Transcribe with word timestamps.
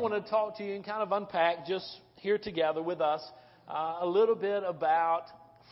Want 0.00 0.24
to 0.24 0.30
talk 0.30 0.56
to 0.56 0.64
you 0.64 0.74
and 0.74 0.82
kind 0.84 1.02
of 1.02 1.12
unpack 1.12 1.66
just 1.66 1.84
here 2.16 2.38
together 2.38 2.82
with 2.82 3.02
us 3.02 3.20
uh, 3.68 3.98
a 4.00 4.06
little 4.06 4.34
bit 4.34 4.62
about 4.66 5.24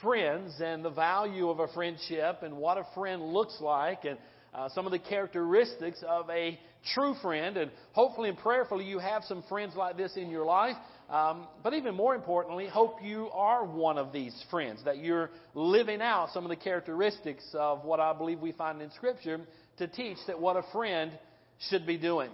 friends 0.03 0.55
and 0.63 0.85
the 0.85 0.91
value 0.91 1.49
of 1.49 1.61
a 1.61 1.69
friendship 1.69 2.43
and 2.43 2.55
what 2.55 2.77
a 2.77 2.87
friend 2.95 3.23
looks 3.23 3.57
like 3.63 4.05
and 4.05 4.19
uh, 4.53 4.69
some 4.75 4.85
of 4.85 4.93
the 4.93 4.99
characteristics 4.99 6.05
of 6.07 6.29
a 6.29 6.59
true 6.93 7.15
friend. 7.23 7.57
And 7.57 7.71
hopefully 7.93 8.29
and 8.29 8.37
prayerfully 8.37 8.85
you 8.85 8.99
have 8.99 9.25
some 9.25 9.43
friends 9.49 9.75
like 9.75 9.97
this 9.97 10.15
in 10.17 10.29
your 10.29 10.45
life. 10.45 10.77
Um, 11.09 11.49
but 11.63 11.73
even 11.73 11.95
more 11.95 12.15
importantly, 12.15 12.69
hope 12.69 12.99
you 13.03 13.31
are 13.33 13.65
one 13.65 13.97
of 13.97 14.13
these 14.13 14.39
friends, 14.51 14.85
that 14.85 14.99
you're 14.99 15.31
living 15.55 16.03
out 16.03 16.35
some 16.35 16.45
of 16.45 16.51
the 16.51 16.57
characteristics 16.57 17.45
of 17.55 17.83
what 17.83 17.99
I 17.99 18.13
believe 18.13 18.41
we 18.41 18.53
find 18.53 18.83
in 18.83 18.91
Scripture 18.91 19.41
to 19.79 19.89
teach 19.89 20.19
that 20.27 20.39
what 20.39 20.57
a 20.59 20.65
friend 20.71 21.13
should 21.71 21.87
be 21.87 21.97
doing. 21.97 22.29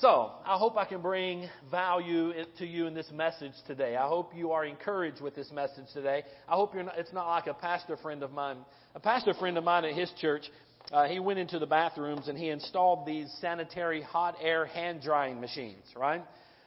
So, 0.00 0.30
I 0.44 0.58
hope 0.58 0.76
I 0.76 0.84
can 0.84 1.00
bring 1.00 1.48
value 1.70 2.34
to 2.58 2.66
you 2.66 2.86
in 2.86 2.92
this 2.92 3.10
message 3.10 3.54
today. 3.66 3.96
I 3.96 4.06
hope 4.06 4.32
you 4.36 4.52
are 4.52 4.62
encouraged 4.62 5.22
with 5.22 5.34
this 5.34 5.50
message 5.50 5.86
today. 5.94 6.22
I 6.46 6.54
hope 6.54 6.74
not, 6.74 6.98
it's 6.98 7.14
not 7.14 7.26
like 7.26 7.46
a 7.46 7.54
pastor 7.54 7.96
friend 7.96 8.22
of 8.22 8.30
mine. 8.30 8.58
A 8.94 9.00
pastor 9.00 9.32
friend 9.32 9.56
of 9.56 9.64
mine 9.64 9.86
at 9.86 9.94
his 9.94 10.12
church, 10.20 10.50
uh, 10.92 11.06
he 11.06 11.18
went 11.18 11.38
into 11.38 11.58
the 11.58 11.64
bathrooms 11.64 12.28
and 12.28 12.36
he 12.36 12.50
installed 12.50 13.06
these 13.06 13.34
sanitary 13.40 14.02
hot 14.02 14.36
air 14.42 14.66
hand 14.66 15.00
drying 15.00 15.40
machines, 15.40 15.86
right? 15.96 16.22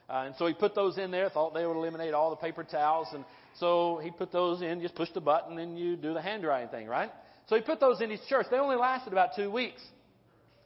Uh, 0.10 0.24
and 0.26 0.36
so 0.40 0.48
he 0.48 0.56
put 0.56 0.74
those 0.74 0.98
in 0.98 1.12
there, 1.12 1.30
thought 1.30 1.54
they 1.54 1.68
would 1.68 1.78
eliminate 1.78 2.16
all 2.16 2.32
the 2.32 2.36
paper 2.36 2.64
towels. 2.64 3.10
And 3.14 3.24
so 3.60 4.00
he 4.02 4.10
put 4.10 4.32
those 4.32 4.64
in, 4.64 4.82
just 4.82 4.96
push 4.96 5.10
the 5.14 5.22
button 5.22 5.60
and 5.60 5.78
you 5.78 5.98
do 5.98 6.16
the 6.16 6.22
hand 6.22 6.42
drying 6.42 6.70
thing, 6.70 6.88
right? 6.88 7.12
So 7.46 7.56
he 7.56 7.62
put 7.62 7.80
those 7.80 8.02
in 8.02 8.10
his 8.10 8.22
church. 8.28 8.48
They 8.50 8.58
only 8.58 8.76
lasted 8.76 9.14
about 9.14 9.36
two 9.36 9.52
weeks. 9.52 9.84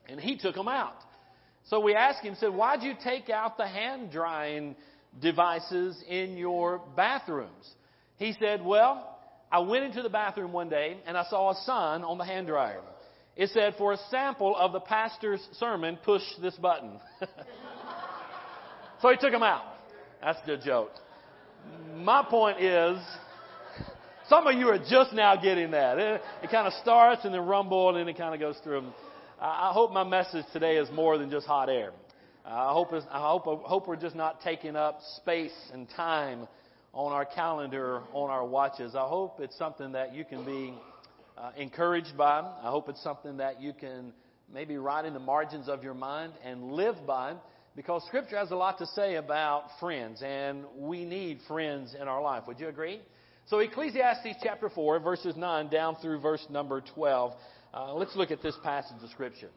And 0.07 0.17
he 0.17 0.37
took 0.37 0.55
them 0.55 0.69
out. 0.69 0.95
So 1.69 1.79
we 1.79 1.95
asked 1.95 2.23
him, 2.23 2.35
said, 2.39 2.53
why'd 2.53 2.83
you 2.83 2.93
take 3.03 3.29
out 3.29 3.57
the 3.57 3.67
hand 3.67 4.11
drying 4.11 4.75
devices 5.21 6.01
in 6.07 6.37
your 6.37 6.81
bathrooms? 6.95 7.69
He 8.17 8.35
said, 8.39 8.63
well, 8.63 9.17
I 9.51 9.59
went 9.59 9.85
into 9.85 10.01
the 10.01 10.09
bathroom 10.09 10.51
one 10.51 10.69
day 10.69 10.97
and 11.05 11.17
I 11.17 11.23
saw 11.29 11.51
a 11.51 11.55
sign 11.63 12.03
on 12.03 12.17
the 12.17 12.25
hand 12.25 12.47
dryer. 12.47 12.81
It 13.35 13.49
said, 13.49 13.75
for 13.77 13.93
a 13.93 13.97
sample 14.11 14.55
of 14.55 14.73
the 14.73 14.79
pastor's 14.79 15.41
sermon, 15.53 15.97
push 16.03 16.21
this 16.41 16.55
button. 16.55 16.99
so 19.01 19.09
he 19.09 19.17
took 19.17 19.31
them 19.31 19.43
out. 19.43 19.63
That's 20.21 20.39
a 20.43 20.45
good 20.45 20.61
joke. 20.61 20.91
My 21.95 22.23
point 22.23 22.61
is, 22.61 22.97
some 24.27 24.47
of 24.47 24.55
you 24.55 24.69
are 24.69 24.77
just 24.77 25.13
now 25.13 25.35
getting 25.35 25.71
that. 25.71 25.97
It, 25.97 26.21
it 26.43 26.51
kind 26.51 26.67
of 26.67 26.73
starts 26.81 27.25
and 27.25 27.33
then 27.33 27.45
rumble 27.45 27.89
and 27.89 27.97
then 27.97 28.07
it 28.07 28.17
kind 28.17 28.33
of 28.33 28.39
goes 28.39 28.57
through. 28.63 28.91
I 29.45 29.73
hope 29.73 29.91
my 29.91 30.05
message 30.05 30.45
today 30.53 30.77
is 30.77 30.89
more 30.89 31.17
than 31.17 31.29
just 31.29 31.45
hot 31.45 31.67
air. 31.67 31.91
I 32.45 32.71
hope, 32.71 32.93
I 32.93 33.19
hope, 33.19 33.45
I 33.45 33.67
hope 33.67 33.89
we're 33.89 33.97
just 33.97 34.15
not 34.15 34.39
taking 34.39 34.77
up 34.77 35.01
space 35.17 35.51
and 35.73 35.85
time 35.89 36.47
on 36.93 37.11
our 37.11 37.25
calendar, 37.25 38.03
on 38.13 38.29
our 38.29 38.45
watches. 38.45 38.95
I 38.95 39.05
hope 39.05 39.41
it's 39.41 39.57
something 39.57 39.91
that 39.91 40.15
you 40.15 40.23
can 40.23 40.45
be 40.45 40.73
uh, 41.37 41.51
encouraged 41.57 42.15
by. 42.17 42.39
I 42.39 42.69
hope 42.69 42.87
it's 42.87 43.03
something 43.03 43.35
that 43.35 43.61
you 43.61 43.73
can 43.73 44.13
maybe 44.53 44.77
write 44.77 45.03
in 45.03 45.13
the 45.13 45.19
margins 45.19 45.67
of 45.67 45.83
your 45.83 45.93
mind 45.93 46.31
and 46.45 46.71
live 46.71 46.95
by 47.05 47.33
because 47.75 48.01
Scripture 48.07 48.37
has 48.37 48.51
a 48.51 48.55
lot 48.55 48.77
to 48.77 48.85
say 48.85 49.15
about 49.15 49.77
friends, 49.77 50.21
and 50.25 50.63
we 50.77 51.03
need 51.03 51.39
friends 51.49 51.97
in 51.99 52.07
our 52.07 52.21
life. 52.21 52.43
Would 52.47 52.61
you 52.61 52.69
agree? 52.69 53.01
So, 53.47 53.59
Ecclesiastes 53.59 54.39
chapter 54.41 54.69
4, 54.69 55.01
verses 55.01 55.35
9 55.35 55.67
down 55.67 55.97
through 55.97 56.21
verse 56.21 56.45
number 56.49 56.79
12. 56.95 57.33
Uh, 57.73 57.93
let's 57.93 58.15
look 58.15 58.29
at 58.29 58.41
this 58.43 58.55
passage 58.63 58.97
of 59.01 59.09
Scripture. 59.09 59.49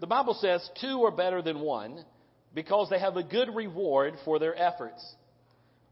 The 0.00 0.06
Bible 0.06 0.34
says, 0.34 0.66
Two 0.80 1.04
are 1.04 1.10
better 1.10 1.42
than 1.42 1.60
one 1.60 2.02
because 2.54 2.88
they 2.88 2.98
have 2.98 3.16
a 3.16 3.22
good 3.22 3.54
reward 3.54 4.14
for 4.24 4.38
their 4.38 4.56
efforts. 4.56 5.04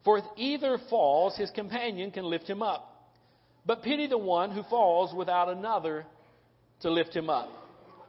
For 0.04 0.19
if 0.19 0.25
either 0.37 0.78
falls, 0.88 1.37
his 1.37 1.50
companion 1.50 2.10
can 2.10 2.25
lift 2.25 2.49
him 2.49 2.62
up. 2.62 2.87
But 3.66 3.82
pity 3.82 4.06
the 4.06 4.16
one 4.16 4.53
who 4.53 4.62
falls 4.65 5.15
without 5.15 5.50
another 5.50 6.06
to 6.81 6.91
lift 6.91 7.15
him 7.15 7.28
up. 7.28 7.50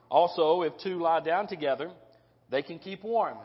Also, 0.09 0.61
if 0.61 0.73
two 0.81 0.99
lie 0.99 1.19
down 1.19 1.47
together, 1.47 1.91
they 2.49 2.61
can 2.61 2.79
keep 2.79 3.03
warm. 3.03 3.37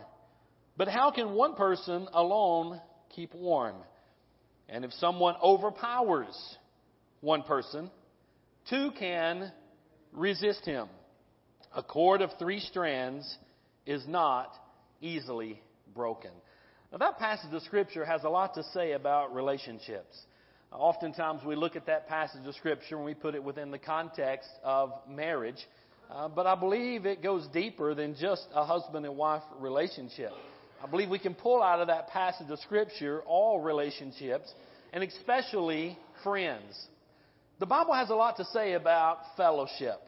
But 0.77 0.89
how 0.89 1.11
can 1.11 1.33
one 1.33 1.55
person 1.55 2.07
alone 2.13 2.81
keep 3.15 3.35
warm? 3.35 3.77
And 4.69 4.85
if 4.85 4.93
someone 4.95 5.35
overpowers 5.43 6.37
one 7.21 7.43
person, 7.43 7.91
two 8.69 8.93
can 8.99 9.51
resist 10.17 10.65
him. 10.65 10.89
A 11.75 11.83
cord 11.83 12.23
of 12.23 12.31
three 12.39 12.59
strands 12.59 13.37
is 13.85 14.03
not 14.09 14.53
easily 15.01 15.61
broken. 15.95 16.31
Now, 16.91 16.99
that 16.99 17.19
passage 17.19 17.53
of 17.53 17.63
Scripture 17.63 18.05
has 18.05 18.25
a 18.25 18.29
lot 18.29 18.55
to 18.55 18.63
say 18.73 18.93
about 18.93 19.35
relationships. 19.35 20.17
Oftentimes, 20.73 21.45
we 21.45 21.55
look 21.55 21.77
at 21.77 21.87
that 21.87 22.09
passage 22.09 22.47
of 22.47 22.55
Scripture 22.55 22.97
and 22.97 23.05
we 23.05 23.15
put 23.15 23.35
it 23.35 23.45
within 23.45 23.71
the 23.71 23.79
context 23.79 24.49
of 24.65 24.93
marriage. 25.09 25.67
Uh, 26.11 26.29
but 26.29 26.47
I 26.47 26.55
believe 26.55 27.07
it 27.07 27.23
goes 27.23 27.47
deeper 27.53 27.95
than 27.95 28.17
just 28.19 28.47
a 28.55 28.65
husband 28.65 29.05
and 29.05 29.17
wife 29.17 29.43
relationship. 29.59 30.33
I 30.83 30.87
believe 30.87 31.09
we 31.09 31.19
can 31.19 31.35
pull 31.35 31.63
out 31.63 31.81
of 31.81 31.89
that 31.89 32.09
passage 32.09 32.49
of 32.51 32.59
Scripture 32.61 33.23
all 33.27 33.61
relationships, 33.61 34.53
and 34.93 35.03
especially 35.03 35.99
friends. 36.23 36.75
The 37.59 37.67
Bible 37.67 37.95
has 37.95 38.11
a 38.11 38.15
lot 38.15 38.37
to 38.37 38.45
say 38.47 38.75
about 38.75 39.19
fellowship. 39.37 40.01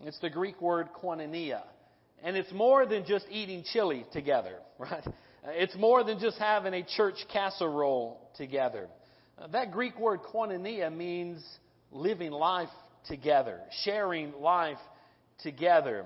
It's 0.00 0.18
the 0.20 0.30
Greek 0.30 0.60
word 0.60 0.88
koinonia. 1.02 1.62
And 2.22 2.36
it's 2.36 2.52
more 2.52 2.86
than 2.86 3.04
just 3.06 3.26
eating 3.30 3.64
chili 3.72 4.04
together, 4.12 4.56
right? 4.78 5.06
It's 5.44 5.76
more 5.76 6.02
than 6.04 6.18
just 6.18 6.38
having 6.38 6.74
a 6.74 6.82
church 6.82 7.16
casserole 7.32 8.20
together. 8.36 8.88
Uh, 9.38 9.46
that 9.48 9.72
Greek 9.72 9.98
word 9.98 10.20
koinonia 10.22 10.94
means 10.94 11.44
living 11.90 12.32
life 12.32 12.68
together, 13.08 13.60
sharing 13.84 14.32
life 14.32 14.78
together. 15.42 16.04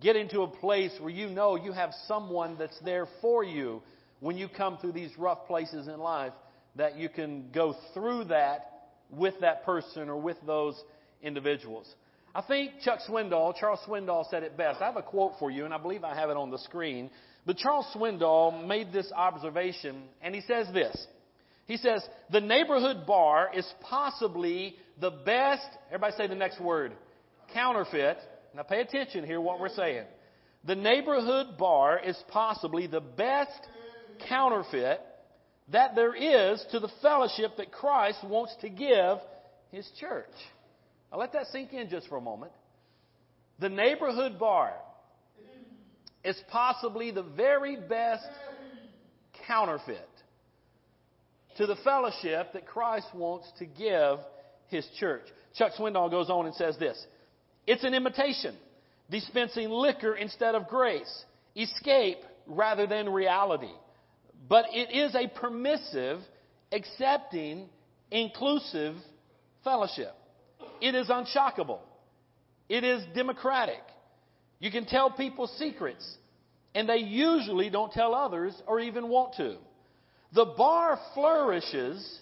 Getting 0.00 0.28
to 0.30 0.42
a 0.42 0.48
place 0.48 0.92
where 1.00 1.10
you 1.10 1.28
know 1.28 1.56
you 1.56 1.72
have 1.72 1.90
someone 2.06 2.56
that's 2.58 2.78
there 2.80 3.06
for 3.20 3.44
you 3.44 3.82
when 4.20 4.38
you 4.38 4.48
come 4.48 4.78
through 4.78 4.92
these 4.92 5.10
rough 5.18 5.46
places 5.46 5.88
in 5.88 5.98
life, 5.98 6.32
that 6.76 6.96
you 6.96 7.08
can 7.08 7.50
go 7.52 7.74
through 7.92 8.24
that 8.24 8.72
with 9.10 9.34
that 9.40 9.64
person 9.64 10.08
or 10.08 10.16
with 10.16 10.36
those 10.46 10.80
individuals. 11.20 11.92
I 12.34 12.40
think 12.42 12.80
Chuck 12.82 13.00
Swindoll, 13.08 13.54
Charles 13.56 13.80
Swindoll 13.86 14.28
said 14.30 14.42
it 14.42 14.56
best. 14.56 14.80
I 14.80 14.86
have 14.86 14.96
a 14.96 15.02
quote 15.02 15.34
for 15.38 15.50
you, 15.50 15.66
and 15.66 15.74
I 15.74 15.78
believe 15.78 16.02
I 16.02 16.14
have 16.14 16.30
it 16.30 16.36
on 16.36 16.50
the 16.50 16.58
screen. 16.58 17.10
But 17.44 17.58
Charles 17.58 17.86
Swindoll 17.94 18.66
made 18.66 18.92
this 18.92 19.10
observation, 19.14 20.04
and 20.22 20.34
he 20.34 20.40
says 20.42 20.66
this. 20.72 21.06
He 21.66 21.76
says, 21.76 22.02
the 22.30 22.40
neighborhood 22.40 23.06
bar 23.06 23.50
is 23.54 23.70
possibly 23.82 24.76
the 25.00 25.10
best, 25.10 25.66
everybody 25.88 26.14
say 26.16 26.26
the 26.26 26.34
next 26.34 26.60
word, 26.60 26.92
counterfeit. 27.52 28.18
Now 28.54 28.62
pay 28.62 28.80
attention 28.80 29.24
here 29.24 29.40
what 29.40 29.60
we're 29.60 29.68
saying. 29.68 30.04
The 30.64 30.74
neighborhood 30.74 31.58
bar 31.58 31.98
is 31.98 32.16
possibly 32.28 32.86
the 32.86 33.00
best 33.00 33.50
counterfeit 34.28 35.00
that 35.70 35.94
there 35.94 36.14
is 36.14 36.64
to 36.70 36.80
the 36.80 36.90
fellowship 37.00 37.56
that 37.56 37.72
Christ 37.72 38.18
wants 38.24 38.54
to 38.60 38.68
give 38.68 39.18
His 39.70 39.88
church. 39.98 40.26
Now 41.12 41.18
let 41.18 41.32
that 41.34 41.46
sink 41.48 41.72
in 41.72 41.90
just 41.90 42.08
for 42.08 42.16
a 42.16 42.20
moment. 42.20 42.52
The 43.60 43.68
neighborhood 43.68 44.38
bar 44.38 44.72
is 46.24 46.40
possibly 46.50 47.10
the 47.10 47.22
very 47.22 47.76
best 47.76 48.26
counterfeit 49.46 50.08
to 51.58 51.66
the 51.66 51.76
fellowship 51.84 52.54
that 52.54 52.66
Christ 52.66 53.08
wants 53.14 53.46
to 53.58 53.66
give 53.66 54.18
His 54.68 54.88
church. 54.98 55.26
Chuck 55.56 55.72
Swindoll 55.78 56.10
goes 56.10 56.30
on 56.30 56.46
and 56.46 56.54
says 56.54 56.78
this 56.78 57.06
It's 57.66 57.84
an 57.84 57.94
imitation, 57.94 58.56
dispensing 59.10 59.68
liquor 59.68 60.16
instead 60.16 60.54
of 60.54 60.66
grace, 60.68 61.24
escape 61.54 62.18
rather 62.46 62.86
than 62.86 63.08
reality 63.08 63.70
but 64.48 64.66
it 64.72 64.94
is 64.94 65.14
a 65.14 65.28
permissive, 65.28 66.20
accepting, 66.72 67.68
inclusive 68.10 68.96
fellowship. 69.64 70.14
It 70.82 70.96
is 70.96 71.08
unshockable. 71.08 71.78
It 72.68 72.82
is 72.82 73.04
democratic. 73.14 73.82
You 74.58 74.70
can 74.70 74.84
tell 74.84 75.10
people 75.10 75.46
secrets, 75.46 76.04
and 76.74 76.88
they 76.88 76.98
usually 76.98 77.70
don't 77.70 77.92
tell 77.92 78.14
others 78.14 78.54
or 78.66 78.80
even 78.80 79.08
want 79.08 79.34
to. 79.36 79.56
The 80.34 80.44
bar 80.44 80.98
flourishes 81.14 82.20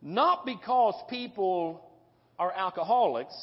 not 0.00 0.46
because 0.46 0.94
people 1.10 1.84
are 2.38 2.52
alcoholics, 2.52 3.34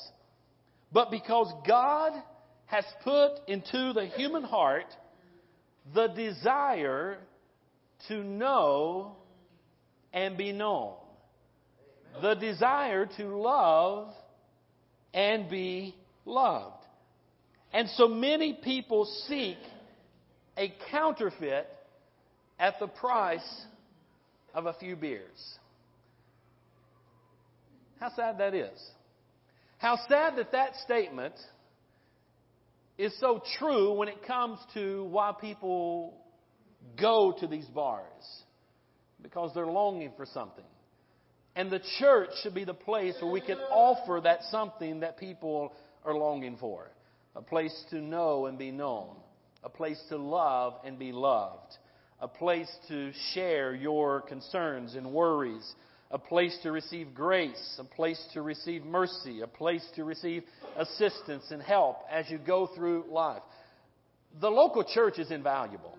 but 0.91 1.11
because 1.11 1.51
God 1.67 2.13
has 2.65 2.85
put 3.03 3.31
into 3.47 3.93
the 3.93 4.05
human 4.15 4.43
heart 4.43 4.85
the 5.93 6.07
desire 6.07 7.17
to 8.07 8.23
know 8.23 9.17
and 10.13 10.37
be 10.37 10.51
known. 10.51 10.93
The 12.21 12.35
desire 12.35 13.07
to 13.17 13.37
love 13.37 14.13
and 15.13 15.49
be 15.49 15.95
loved. 16.25 16.83
And 17.73 17.89
so 17.89 18.07
many 18.07 18.53
people 18.53 19.05
seek 19.27 19.57
a 20.57 20.73
counterfeit 20.91 21.67
at 22.59 22.79
the 22.79 22.87
price 22.87 23.65
of 24.53 24.65
a 24.65 24.73
few 24.73 24.95
beers. 24.95 25.57
How 27.99 28.11
sad 28.15 28.39
that 28.39 28.53
is. 28.53 28.79
How 29.77 29.97
sad 30.07 30.35
that 30.37 30.51
that 30.51 30.75
statement 30.83 31.35
is 32.97 33.17
so 33.19 33.41
true 33.57 33.93
when 33.93 34.07
it 34.07 34.25
comes 34.25 34.59
to 34.73 35.05
why 35.05 35.31
people 35.39 36.13
go 36.99 37.33
to 37.39 37.47
these 37.47 37.65
bars. 37.65 38.43
Because 39.21 39.51
they're 39.53 39.65
longing 39.65 40.11
for 40.17 40.25
something. 40.25 40.65
And 41.55 41.69
the 41.69 41.81
church 41.99 42.29
should 42.41 42.53
be 42.53 42.63
the 42.63 42.73
place 42.73 43.15
where 43.19 43.31
we 43.31 43.41
can 43.41 43.57
offer 43.57 44.21
that 44.23 44.43
something 44.49 45.01
that 45.01 45.17
people 45.17 45.73
are 46.05 46.13
longing 46.13 46.57
for. 46.57 46.91
A 47.35 47.41
place 47.41 47.83
to 47.89 47.97
know 47.97 48.45
and 48.45 48.57
be 48.57 48.71
known. 48.71 49.15
A 49.63 49.69
place 49.69 50.01
to 50.09 50.17
love 50.17 50.73
and 50.85 50.97
be 50.97 51.11
loved. 51.11 51.77
A 52.19 52.27
place 52.27 52.69
to 52.87 53.11
share 53.33 53.75
your 53.75 54.21
concerns 54.21 54.95
and 54.95 55.11
worries 55.11 55.75
a 56.11 56.19
place 56.19 56.57
to 56.63 56.71
receive 56.71 57.13
grace, 57.13 57.79
a 57.79 57.83
place 57.83 58.21
to 58.33 58.41
receive 58.41 58.83
mercy, 58.83 59.41
a 59.41 59.47
place 59.47 59.85
to 59.95 60.03
receive 60.03 60.43
assistance 60.75 61.45
and 61.51 61.61
help 61.61 61.97
as 62.09 62.29
you 62.29 62.37
go 62.37 62.67
through 62.75 63.05
life. 63.09 63.41
The 64.39 64.49
local 64.49 64.83
church 64.83 65.19
is 65.19 65.31
invaluable. 65.31 65.97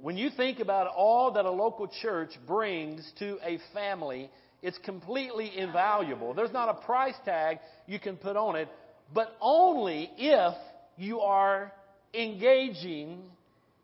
When 0.00 0.16
you 0.16 0.30
think 0.36 0.60
about 0.60 0.86
all 0.94 1.32
that 1.32 1.44
a 1.44 1.50
local 1.50 1.88
church 2.02 2.30
brings 2.46 3.10
to 3.18 3.38
a 3.42 3.58
family, 3.74 4.30
it's 4.62 4.78
completely 4.78 5.56
invaluable. 5.56 6.34
There's 6.34 6.52
not 6.52 6.68
a 6.68 6.84
price 6.84 7.14
tag 7.24 7.58
you 7.86 7.98
can 7.98 8.16
put 8.16 8.36
on 8.36 8.56
it, 8.56 8.68
but 9.14 9.36
only 9.40 10.10
if 10.16 10.54
you 10.96 11.20
are 11.20 11.72
engaging 12.12 13.22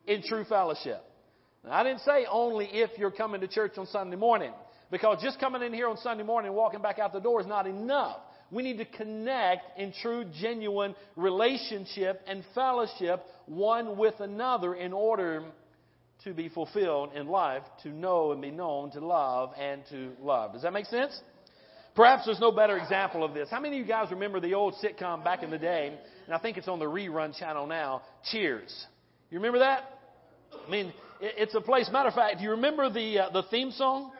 in 0.07 0.23
true 0.23 0.45
fellowship. 0.45 1.03
Now, 1.65 1.73
I 1.73 1.85
didn't 1.85 2.01
say 2.01 2.27
only 2.31 2.67
if 2.67 2.91
you're 2.99 3.11
coming 3.11 3.41
to 3.41 3.49
church 3.49 3.73
on 3.79 3.87
Sunday 3.87 4.17
morning. 4.17 4.53
Because 4.91 5.23
just 5.23 5.41
coming 5.41 5.63
in 5.63 5.73
here 5.73 5.89
on 5.89 5.97
Sunday 5.99 6.25
morning 6.25 6.49
and 6.49 6.57
walking 6.57 6.83
back 6.83 6.99
out 6.99 7.13
the 7.13 7.21
door 7.21 7.41
is 7.41 7.47
not 7.47 7.67
enough. 7.67 8.19
We 8.51 8.63
need 8.63 8.79
to 8.79 8.85
connect 8.85 9.79
in 9.79 9.93
true, 10.03 10.25
genuine 10.41 10.95
relationship 11.17 12.21
and 12.27 12.45
fellowship 12.55 13.25
one 13.47 13.97
with 13.97 14.21
another 14.21 14.75
in 14.75 14.93
order 14.93 15.45
to 16.23 16.33
be 16.33 16.49
fulfilled 16.49 17.11
in 17.15 17.27
life, 17.27 17.63
to 17.83 17.89
know 17.89 18.33
and 18.33 18.41
be 18.41 18.51
known, 18.51 18.91
to 18.93 19.01
love 19.01 19.53
and 19.59 19.83
to 19.91 20.13
love. 20.21 20.53
Does 20.53 20.63
that 20.63 20.73
make 20.73 20.87
sense? 20.87 21.21
Perhaps 21.95 22.27
there's 22.27 22.41
no 22.41 22.51
better 22.51 22.77
example 22.77 23.23
of 23.23 23.35
this. 23.35 23.49
How 23.51 23.61
many 23.61 23.79
of 23.79 23.87
you 23.87 23.89
guys 23.89 24.11
remember 24.11 24.41
the 24.41 24.55
old 24.55 24.75
sitcom 24.83 25.23
back 25.23 25.43
in 25.43 25.51
the 25.51 25.59
day? 25.59 25.97
And 26.27 26.35
I 26.35 26.39
think 26.39 26.57
it's 26.57 26.69
on 26.69 26.79
the 26.79 26.87
rerun 26.87 27.37
channel 27.37 27.67
now. 27.67 28.03
Cheers. 28.31 28.87
You 29.31 29.39
remember 29.39 29.61
that? 29.61 29.99
I 30.67 30.71
mean, 30.71 30.93
it's 31.21 31.55
a 31.55 31.61
place. 31.61 31.89
Matter 31.93 32.09
of 32.09 32.15
fact, 32.15 32.39
do 32.39 32.45
you 32.45 32.51
remember 32.53 32.91
the 32.91 33.21
uh, 33.21 33.31
the 33.31 33.43
theme 33.45 33.71
song? 33.71 34.13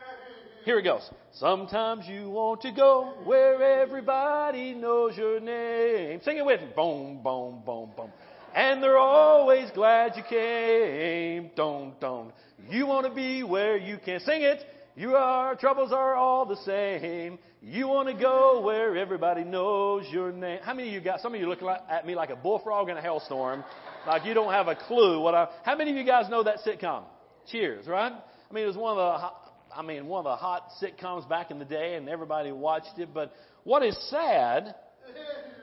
Here 0.63 0.79
it 0.79 0.83
goes. 0.83 1.07
Sometimes 1.33 2.05
you 2.07 2.29
want 2.29 2.61
to 2.61 2.71
go 2.71 3.13
where 3.23 3.81
everybody 3.81 4.73
knows 4.73 5.15
your 5.15 5.39
name. 5.39 6.21
Sing 6.23 6.37
it 6.37 6.45
with 6.45 6.61
me. 6.61 6.67
Boom, 6.75 7.21
boom, 7.23 7.61
boom, 7.65 7.91
boom. 7.95 8.09
And 8.55 8.81
they're 8.81 8.97
always 8.97 9.69
glad 9.71 10.13
you 10.15 10.23
came. 10.23 11.51
Don't, 11.57 11.99
don't. 11.99 12.31
You 12.69 12.87
want 12.87 13.05
to 13.05 13.13
be 13.13 13.43
where 13.43 13.75
you 13.75 13.97
can. 13.97 14.21
Sing 14.21 14.43
it. 14.43 14.63
You 14.95 15.15
are, 15.15 15.55
troubles 15.55 15.91
are 15.91 16.15
all 16.15 16.45
the 16.45 16.55
same. 16.65 17.37
You 17.61 17.89
want 17.89 18.07
to 18.07 18.13
go 18.13 18.61
where 18.61 18.95
everybody 18.95 19.43
knows 19.43 20.05
your 20.09 20.31
name. 20.31 20.59
How 20.63 20.73
many 20.73 20.87
of 20.87 20.93
you 20.93 21.01
got, 21.01 21.19
some 21.19 21.35
of 21.35 21.41
you 21.41 21.49
look 21.49 21.59
at 21.89 22.07
me 22.07 22.15
like 22.15 22.29
a 22.29 22.37
bullfrog 22.37 22.87
in 22.87 22.95
a 22.95 23.01
hailstorm, 23.01 23.65
like 24.07 24.23
you 24.23 24.33
don't 24.33 24.53
have 24.53 24.69
a 24.69 24.75
clue 24.75 25.19
what 25.19 25.35
I, 25.35 25.49
how 25.65 25.75
many 25.75 25.91
of 25.91 25.97
you 25.97 26.05
guys 26.05 26.29
know 26.29 26.43
that 26.43 26.59
sitcom? 26.65 27.03
Cheers, 27.51 27.87
right? 27.87 28.13
I 28.13 28.53
mean, 28.53 28.63
it 28.63 28.67
was 28.67 28.77
one 28.77 28.97
of 28.97 29.21
the 29.21 29.77
I 29.77 29.81
mean, 29.81 30.07
one 30.07 30.19
of 30.19 30.31
the 30.31 30.37
hot 30.37 30.69
sitcoms 30.81 31.27
back 31.27 31.51
in 31.51 31.59
the 31.59 31.65
day, 31.65 31.95
and 31.95 32.07
everybody 32.07 32.53
watched 32.53 32.97
it. 32.97 33.09
But 33.13 33.33
what 33.65 33.83
is 33.83 33.97
sad 34.09 34.73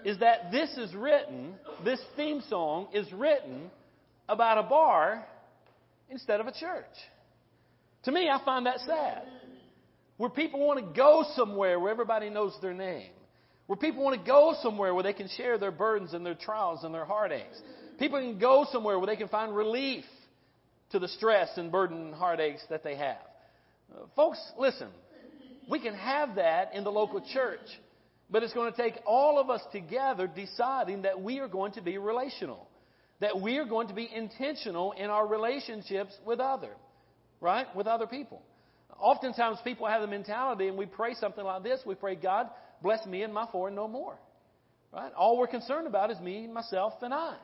is 0.04 0.18
that 0.18 0.50
this 0.50 0.70
is 0.76 0.94
written, 0.94 1.54
this 1.84 2.00
theme 2.16 2.42
song 2.48 2.88
is 2.92 3.10
written 3.12 3.70
about 4.28 4.58
a 4.58 4.62
bar 4.62 5.24
instead 6.10 6.40
of 6.40 6.46
a 6.46 6.52
church. 6.52 6.84
To 8.04 8.12
me, 8.12 8.28
I 8.28 8.44
find 8.44 8.66
that 8.66 8.80
sad. 8.80 9.22
Where 10.16 10.30
people 10.30 10.64
want 10.66 10.80
to 10.80 10.94
go 10.94 11.24
somewhere 11.34 11.78
where 11.80 11.90
everybody 11.90 12.30
knows 12.30 12.56
their 12.60 12.74
name. 12.74 13.10
Where 13.66 13.76
people 13.76 14.04
want 14.04 14.20
to 14.20 14.26
go 14.26 14.54
somewhere 14.62 14.94
where 14.94 15.02
they 15.02 15.12
can 15.12 15.28
share 15.36 15.56
their 15.58 15.70
burdens 15.70 16.14
and 16.14 16.26
their 16.26 16.34
trials 16.34 16.84
and 16.84 16.92
their 16.92 17.04
heartaches. 17.04 17.60
People 17.98 18.20
can 18.20 18.38
go 18.38 18.66
somewhere 18.70 18.98
where 18.98 19.06
they 19.06 19.16
can 19.16 19.28
find 19.28 19.54
relief 19.54 20.04
to 20.90 20.98
the 20.98 21.08
stress 21.08 21.48
and 21.56 21.72
burden 21.72 22.06
and 22.06 22.14
heartaches 22.14 22.62
that 22.70 22.84
they 22.84 22.96
have. 22.96 23.18
Uh, 23.92 24.06
folks, 24.14 24.38
listen, 24.58 24.88
we 25.70 25.80
can 25.80 25.94
have 25.94 26.34
that 26.36 26.74
in 26.74 26.84
the 26.84 26.90
local 26.90 27.24
church, 27.32 27.60
but 28.32 28.42
it's 28.42 28.52
going 28.52 28.72
to 28.72 28.76
take 28.76 28.94
all 29.06 29.38
of 29.38 29.50
us 29.50 29.60
together 29.70 30.26
deciding 30.26 31.02
that 31.02 31.22
we 31.22 31.38
are 31.38 31.48
going 31.48 31.72
to 31.72 31.82
be 31.82 31.98
relational, 31.98 32.66
that 33.20 33.40
we 33.40 33.58
are 33.58 33.64
going 33.64 33.88
to 33.88 33.94
be 33.94 34.08
intentional 34.12 34.92
in 34.92 35.10
our 35.10 35.26
relationships 35.26 36.12
with 36.26 36.40
other, 36.40 36.70
right? 37.40 37.66
With 37.76 37.86
other 37.86 38.06
people. 38.06 38.42
Oftentimes 38.98 39.58
people 39.62 39.86
have 39.86 40.00
the 40.00 40.08
mentality 40.08 40.68
and 40.68 40.76
we 40.76 40.86
pray 40.86 41.14
something 41.14 41.44
like 41.44 41.62
this. 41.62 41.80
We 41.86 41.94
pray, 41.94 42.16
God, 42.16 42.48
bless 42.82 43.06
me 43.06 43.22
and 43.22 43.32
my 43.32 43.46
four 43.52 43.68
and 43.68 43.76
no 43.76 43.86
more. 43.86 44.18
Right? 44.92 45.12
All 45.14 45.38
we're 45.38 45.46
concerned 45.46 45.86
about 45.86 46.10
is 46.10 46.18
me, 46.20 46.46
myself, 46.46 46.94
and 47.02 47.14
I. 47.14 47.36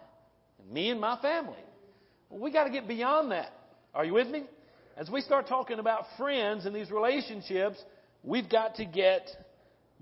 And 0.58 0.72
me 0.72 0.90
and 0.90 1.00
my 1.00 1.18
family. 1.20 1.56
We 2.30 2.50
got 2.52 2.64
to 2.64 2.70
get 2.70 2.88
beyond 2.88 3.30
that. 3.30 3.52
Are 3.94 4.04
you 4.04 4.12
with 4.14 4.28
me? 4.28 4.44
as 4.98 5.08
we 5.08 5.20
start 5.20 5.46
talking 5.46 5.78
about 5.78 6.06
friends 6.16 6.66
and 6.66 6.74
these 6.74 6.90
relationships, 6.90 7.78
we've 8.24 8.50
got 8.50 8.74
to 8.74 8.84
get 8.84 9.28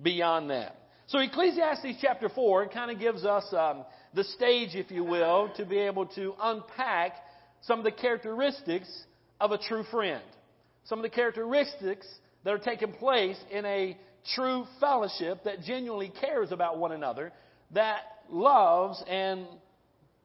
beyond 0.02 0.50
that. 0.50 0.76
So 1.08 1.18
Ecclesiastes 1.20 1.98
chapter 2.00 2.28
4 2.28 2.68
kind 2.68 2.90
of 2.90 2.98
gives 2.98 3.24
us 3.24 3.44
um, 3.52 3.84
the 4.14 4.24
stage, 4.24 4.70
if 4.74 4.90
you 4.90 5.04
will, 5.04 5.50
to 5.56 5.64
be 5.64 5.78
able 5.78 6.06
to 6.06 6.34
unpack 6.40 7.12
some 7.62 7.78
of 7.78 7.84
the 7.84 7.92
characteristics 7.92 8.88
of 9.40 9.52
a 9.52 9.58
true 9.58 9.84
friend. 9.84 10.22
Some 10.84 10.98
of 10.98 11.02
the 11.02 11.10
characteristics 11.10 12.06
that 12.44 12.52
are 12.52 12.58
taking 12.58 12.92
place 12.92 13.36
in 13.50 13.64
a 13.64 13.96
true 14.34 14.64
fellowship 14.80 15.44
that 15.44 15.62
genuinely 15.62 16.12
cares 16.20 16.52
about 16.52 16.78
one 16.78 16.92
another, 16.92 17.32
that 17.72 18.00
loves 18.28 19.02
and 19.08 19.46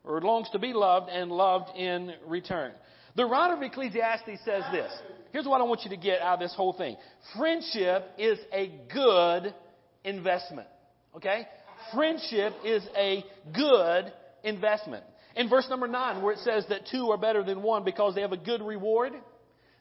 or 0.04 0.20
longs 0.22 0.50
to 0.52 0.60
be 0.60 0.74
loved 0.74 1.10
and 1.10 1.32
loved 1.32 1.76
in 1.76 2.14
return. 2.26 2.72
The 3.16 3.26
writer 3.26 3.56
of 3.56 3.62
Ecclesiastes 3.62 4.44
says 4.46 4.64
this. 4.72 4.92
Here's 5.32 5.46
what 5.46 5.62
I 5.62 5.64
want 5.64 5.84
you 5.84 5.90
to 5.92 5.98
get 5.98 6.22
out 6.22 6.36
of 6.36 6.40
this 6.40 6.54
whole 6.56 6.74
thing. 6.74 6.98
Friendship 7.38 8.06
is 8.18 8.38
a 8.54 8.72
good 8.94 9.54
investment. 10.04 10.68
Okay? 11.16 11.48
Friendship 11.94 12.54
is 12.66 12.84
a 12.96 13.24
good 13.54 14.12
investment. 14.44 15.04
In 15.36 15.50
verse 15.50 15.68
number 15.70 15.88
9, 15.88 16.22
where 16.22 16.34
it 16.34 16.40
says 16.40 16.66
that 16.70 16.88
two 16.92 17.12
are 17.12 17.18
better 17.18 17.44
than 17.44 17.64
one 17.64 17.84
because 17.84 18.16
they 18.16 18.22
have 18.22 18.34
a 18.34 18.38
good 18.38 18.62
reward, 18.62 19.14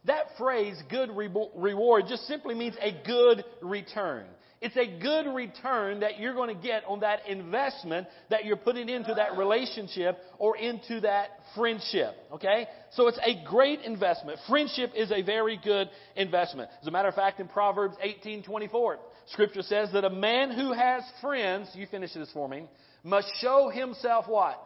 that 0.05 0.27
phrase, 0.39 0.81
good 0.89 1.11
re- 1.11 1.29
reward, 1.55 2.05
just 2.09 2.27
simply 2.27 2.55
means 2.55 2.77
a 2.81 2.93
good 3.05 3.45
return. 3.61 4.25
It's 4.61 4.77
a 4.77 4.99
good 5.01 5.27
return 5.35 6.01
that 6.01 6.21
you're 6.21 6.35
going 6.35 6.55
to 6.55 6.63
get 6.63 6.83
on 6.87 7.01
that 7.01 7.27
investment 7.27 8.07
that 8.29 8.45
you're 8.45 8.57
putting 8.57 8.91
into 8.91 9.15
that 9.15 9.39
relationship 9.39 10.19
or 10.39 10.55
into 10.59 11.01
that 11.01 11.31
friendship. 11.57 12.15
Okay? 12.31 12.67
So 12.93 13.09
it's 13.09 13.19
a 13.25 13.43
great 13.47 13.81
investment. 13.81 14.39
Friendship 14.47 14.93
is 14.95 15.11
a 15.13 15.23
very 15.23 15.59
good 15.65 15.89
investment. 16.15 16.69
As 16.83 16.87
a 16.87 16.91
matter 16.91 17.09
of 17.09 17.15
fact, 17.15 17.41
in 17.41 17.49
Proverbs 17.49 17.97
18:24, 18.03 18.99
Scripture 19.29 19.63
says 19.63 19.93
that 19.93 20.05
a 20.05 20.11
man 20.11 20.51
who 20.51 20.73
has 20.73 21.05
friends, 21.23 21.71
you 21.75 21.87
finish 21.87 22.13
this 22.13 22.31
for 22.33 22.47
me, 22.47 22.69
must 23.03 23.29
show 23.41 23.71
himself 23.71 24.29
what? 24.29 24.63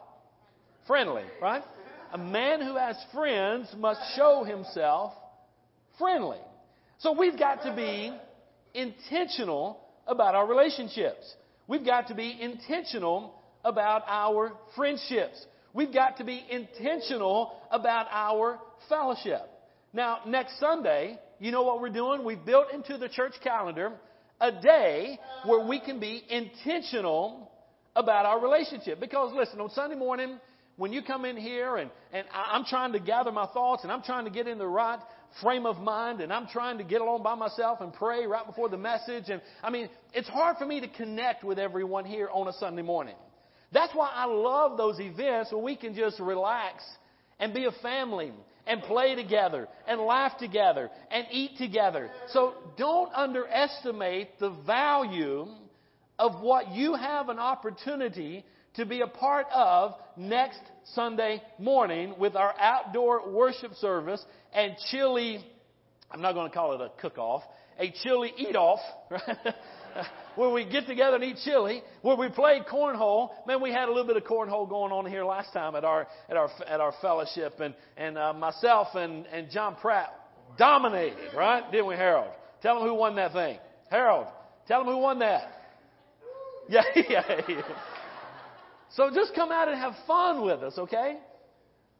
Friendly, 0.87 1.23
right? 1.41 1.63
A 2.11 2.17
man 2.17 2.61
who 2.61 2.75
has 2.75 2.97
friends 3.13 3.73
must 3.77 4.01
show 4.17 4.43
himself 4.43 5.13
friendly. 5.97 6.39
So 6.97 7.13
we've 7.17 7.39
got 7.39 7.63
to 7.63 7.73
be 7.73 8.13
intentional 8.73 9.84
about 10.07 10.35
our 10.35 10.47
relationships. 10.47 11.35
We've 11.67 11.85
got 11.85 12.07
to 12.07 12.15
be 12.15 12.37
intentional 12.39 13.41
about 13.63 14.03
our 14.07 14.53
friendships. 14.75 15.43
We've 15.73 15.93
got 15.93 16.17
to 16.17 16.23
be 16.23 16.45
intentional 16.49 17.53
about 17.71 18.07
our 18.11 18.59
fellowship. 18.87 19.41
Now, 19.93 20.19
next 20.25 20.59
Sunday, 20.59 21.19
you 21.39 21.51
know 21.51 21.63
what 21.63 21.81
we're 21.81 21.89
doing? 21.89 22.23
We've 22.23 22.45
built 22.45 22.67
into 22.73 22.97
the 22.97 23.09
church 23.09 23.33
calendar 23.43 23.93
a 24.39 24.51
day 24.51 25.19
where 25.45 25.65
we 25.65 25.79
can 25.79 25.99
be 25.99 26.23
intentional 26.29 27.51
about 27.95 28.25
our 28.25 28.41
relationship. 28.41 28.99
Because 28.99 29.33
listen, 29.33 29.59
on 29.59 29.69
Sunday 29.71 29.95
morning, 29.95 30.39
when 30.77 30.91
you 30.91 31.01
come 31.01 31.25
in 31.25 31.37
here 31.37 31.77
and, 31.77 31.89
and 32.11 32.25
I'm 32.33 32.65
trying 32.65 32.93
to 32.93 32.99
gather 32.99 33.31
my 33.31 33.47
thoughts 33.47 33.83
and 33.83 33.91
I'm 33.91 34.01
trying 34.01 34.25
to 34.25 34.31
get 34.31 34.47
in 34.47 34.57
the 34.57 34.67
right 34.67 34.99
frame 35.41 35.65
of 35.65 35.77
mind 35.77 36.21
and 36.21 36.31
I'm 36.33 36.47
trying 36.47 36.77
to 36.79 36.83
get 36.83 37.01
along 37.01 37.23
by 37.23 37.35
myself 37.35 37.79
and 37.81 37.93
pray 37.93 38.25
right 38.25 38.45
before 38.45 38.69
the 38.69 38.77
message. 38.77 39.25
And 39.29 39.41
I 39.63 39.69
mean, 39.69 39.89
it's 40.13 40.27
hard 40.27 40.57
for 40.57 40.65
me 40.65 40.81
to 40.81 40.87
connect 40.87 41.43
with 41.43 41.59
everyone 41.59 42.05
here 42.05 42.29
on 42.31 42.47
a 42.47 42.53
Sunday 42.53 42.81
morning. 42.81 43.15
That's 43.71 43.93
why 43.93 44.11
I 44.13 44.25
love 44.25 44.77
those 44.77 44.99
events 44.99 45.51
where 45.51 45.61
we 45.61 45.75
can 45.75 45.95
just 45.95 46.19
relax 46.19 46.83
and 47.39 47.53
be 47.53 47.65
a 47.65 47.71
family 47.81 48.31
and 48.67 48.81
play 48.83 49.15
together 49.15 49.67
and 49.87 50.01
laugh 50.01 50.37
together 50.37 50.89
and 51.11 51.25
eat 51.31 51.57
together. 51.57 52.09
So 52.29 52.53
don't 52.77 53.13
underestimate 53.13 54.39
the 54.39 54.51
value 54.65 55.47
of 56.17 56.41
what 56.41 56.71
you 56.71 56.95
have 56.95 57.29
an 57.29 57.39
opportunity 57.39 58.45
to 58.75 58.85
be 58.85 59.01
a 59.01 59.07
part 59.07 59.47
of 59.53 59.93
next 60.17 60.61
Sunday 60.93 61.41
morning 61.59 62.15
with 62.17 62.35
our 62.35 62.53
outdoor 62.59 63.31
worship 63.31 63.73
service 63.75 64.23
and 64.53 64.75
chili, 64.91 65.43
I'm 66.11 66.21
not 66.21 66.33
going 66.33 66.49
to 66.49 66.53
call 66.53 66.73
it 66.73 66.81
a 66.81 67.01
cook 67.01 67.17
off, 67.17 67.43
a 67.79 67.93
chili 68.03 68.31
eat 68.37 68.55
off, 68.55 68.79
right? 69.09 69.55
where 70.35 70.49
we 70.49 70.65
get 70.65 70.87
together 70.87 71.15
and 71.15 71.23
eat 71.23 71.37
chili, 71.43 71.81
where 72.01 72.15
we 72.15 72.29
play 72.29 72.61
cornhole. 72.69 73.29
Man, 73.47 73.61
we 73.61 73.71
had 73.71 73.87
a 73.87 73.91
little 73.91 74.07
bit 74.07 74.17
of 74.17 74.23
cornhole 74.23 74.67
going 74.69 74.91
on 74.91 75.05
here 75.05 75.23
last 75.23 75.53
time 75.53 75.75
at 75.75 75.83
our 75.83 76.07
at 76.29 76.37
our 76.37 76.49
at 76.67 76.81
our 76.81 76.93
fellowship, 77.01 77.59
and 77.59 77.73
and 77.97 78.17
uh, 78.17 78.33
myself 78.33 78.89
and 78.95 79.25
and 79.27 79.49
John 79.51 79.75
Pratt 79.75 80.13
dominated, 80.57 81.33
right? 81.35 81.69
Didn't 81.71 81.87
we, 81.87 81.95
Harold? 81.95 82.31
Tell 82.61 82.79
them 82.79 82.87
who 82.87 82.95
won 82.95 83.15
that 83.15 83.33
thing. 83.33 83.57
Harold, 83.89 84.27
tell 84.67 84.83
them 84.83 84.93
who 84.93 84.99
won 84.99 85.19
that. 85.19 85.43
Yeah, 86.67 86.81
yeah, 86.95 87.41
yeah. 87.47 87.61
So 88.91 89.09
just 89.13 89.35
come 89.35 89.51
out 89.51 89.67
and 89.67 89.77
have 89.77 89.93
fun 90.07 90.43
with 90.43 90.61
us, 90.63 90.77
okay? 90.77 91.17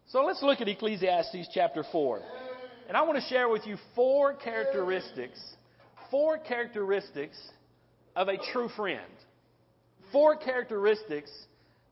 So 0.07 0.23
let's 0.23 0.41
look 0.43 0.61
at 0.61 0.67
Ecclesiastes 0.67 1.49
chapter 1.53 1.83
4. 1.91 2.21
And 2.87 2.95
I 2.95 3.01
want 3.01 3.17
to 3.17 3.27
share 3.27 3.49
with 3.49 3.65
you 3.65 3.77
four 3.95 4.33
characteristics, 4.35 5.39
four 6.11 6.37
characteristics 6.37 7.37
of 8.15 8.27
a 8.27 8.37
true 8.53 8.69
friend. 8.69 9.01
Four 10.11 10.37
characteristics 10.37 11.31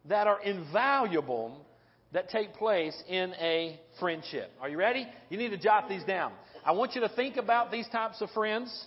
that 0.06 0.28
are 0.28 0.42
invaluable 0.42 1.66
that 2.12 2.30
take 2.30 2.54
place 2.54 2.96
in 3.10 3.34
a 3.40 3.80
friendship. 4.00 4.52
Are 4.62 4.70
you 4.70 4.78
ready? 4.78 5.08
You 5.30 5.38
need 5.38 5.50
to 5.50 5.58
jot 5.58 5.90
these 5.90 6.04
down. 6.04 6.32
I 6.64 6.72
want 6.74 6.94
you 6.94 7.02
to 7.02 7.10
think 7.10 7.38
about 7.38 7.72
these 7.72 7.88
types 7.90 8.22
of 8.22 8.30
friends 8.30 8.86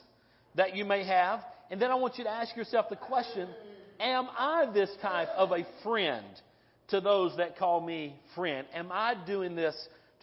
that 0.54 0.76
you 0.76 0.84
may 0.84 1.04
have, 1.04 1.40
and 1.70 1.82
then 1.82 1.90
I 1.90 1.96
want 1.96 2.16
you 2.18 2.24
to 2.24 2.30
ask 2.30 2.56
yourself 2.56 2.86
the 2.88 2.96
question 2.96 3.48
Am 4.00 4.28
I 4.36 4.66
this 4.72 4.90
type 5.00 5.28
of 5.36 5.52
a 5.52 5.66
friend 5.82 6.26
to 6.88 7.00
those 7.00 7.36
that 7.36 7.58
call 7.58 7.80
me 7.80 8.16
friend? 8.34 8.66
Am 8.74 8.90
I 8.92 9.14
doing 9.26 9.56
this 9.56 9.74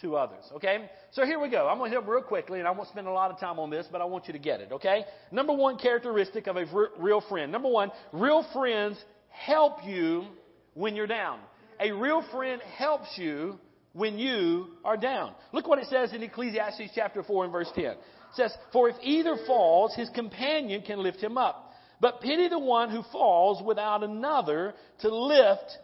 to 0.02 0.16
others? 0.16 0.44
Okay? 0.54 0.90
So 1.12 1.26
here 1.26 1.40
we 1.40 1.50
go. 1.50 1.68
I'm 1.68 1.78
going 1.78 1.92
to 1.92 2.00
hit 2.00 2.08
real 2.08 2.22
quickly, 2.22 2.60
and 2.60 2.68
I 2.68 2.72
won't 2.72 2.90
spend 2.90 3.08
a 3.08 3.12
lot 3.12 3.32
of 3.32 3.40
time 3.40 3.60
on 3.60 3.70
this, 3.70 3.86
but 3.92 4.02
I 4.02 4.06
want 4.06 4.28
you 4.28 4.34
to 4.34 4.40
get 4.40 4.60
it, 4.62 4.72
okay? 4.72 5.06
Number 5.32 5.54
one 5.54 5.78
characteristic 5.78 6.48
of 6.48 6.58
a 6.58 6.66
real 7.00 7.22
friend. 7.22 7.52
Number 7.52 7.70
one, 7.70 7.92
real 8.12 8.46
friends 8.54 8.98
help 9.30 9.84
you 9.84 10.26
when 10.74 10.96
you're 10.96 11.08
down. 11.08 11.40
A 11.80 11.92
real 11.92 12.24
friend 12.32 12.62
helps 12.78 13.18
you 13.18 13.60
when 13.94 14.18
you 14.18 14.68
are 14.84 14.98
down. 14.98 15.34
Look 15.52 15.68
what 15.68 15.80
it 15.80 15.88
says 15.88 16.14
in 16.14 16.24
Ecclesiastes 16.24 16.92
chapter 16.96 17.24
4 17.24 17.46
and 17.46 17.54
verse 17.54 17.70
10. 17.76 17.86
It 17.86 17.98
says, 18.34 18.54
For 18.72 18.90
if 18.90 18.96
either 19.02 19.38
falls, 19.46 19.96
his 19.96 20.10
companion 20.10 20.82
can 20.82 21.02
lift 21.02 21.20
him 21.20 21.38
up. 21.38 21.63
But 22.04 22.20
pity 22.20 22.50
the 22.50 22.60
one 22.60 22.90
who 22.90 23.02
falls 23.14 23.64
without 23.64 24.04
another 24.04 24.74
to 25.00 25.16
lift 25.16 25.78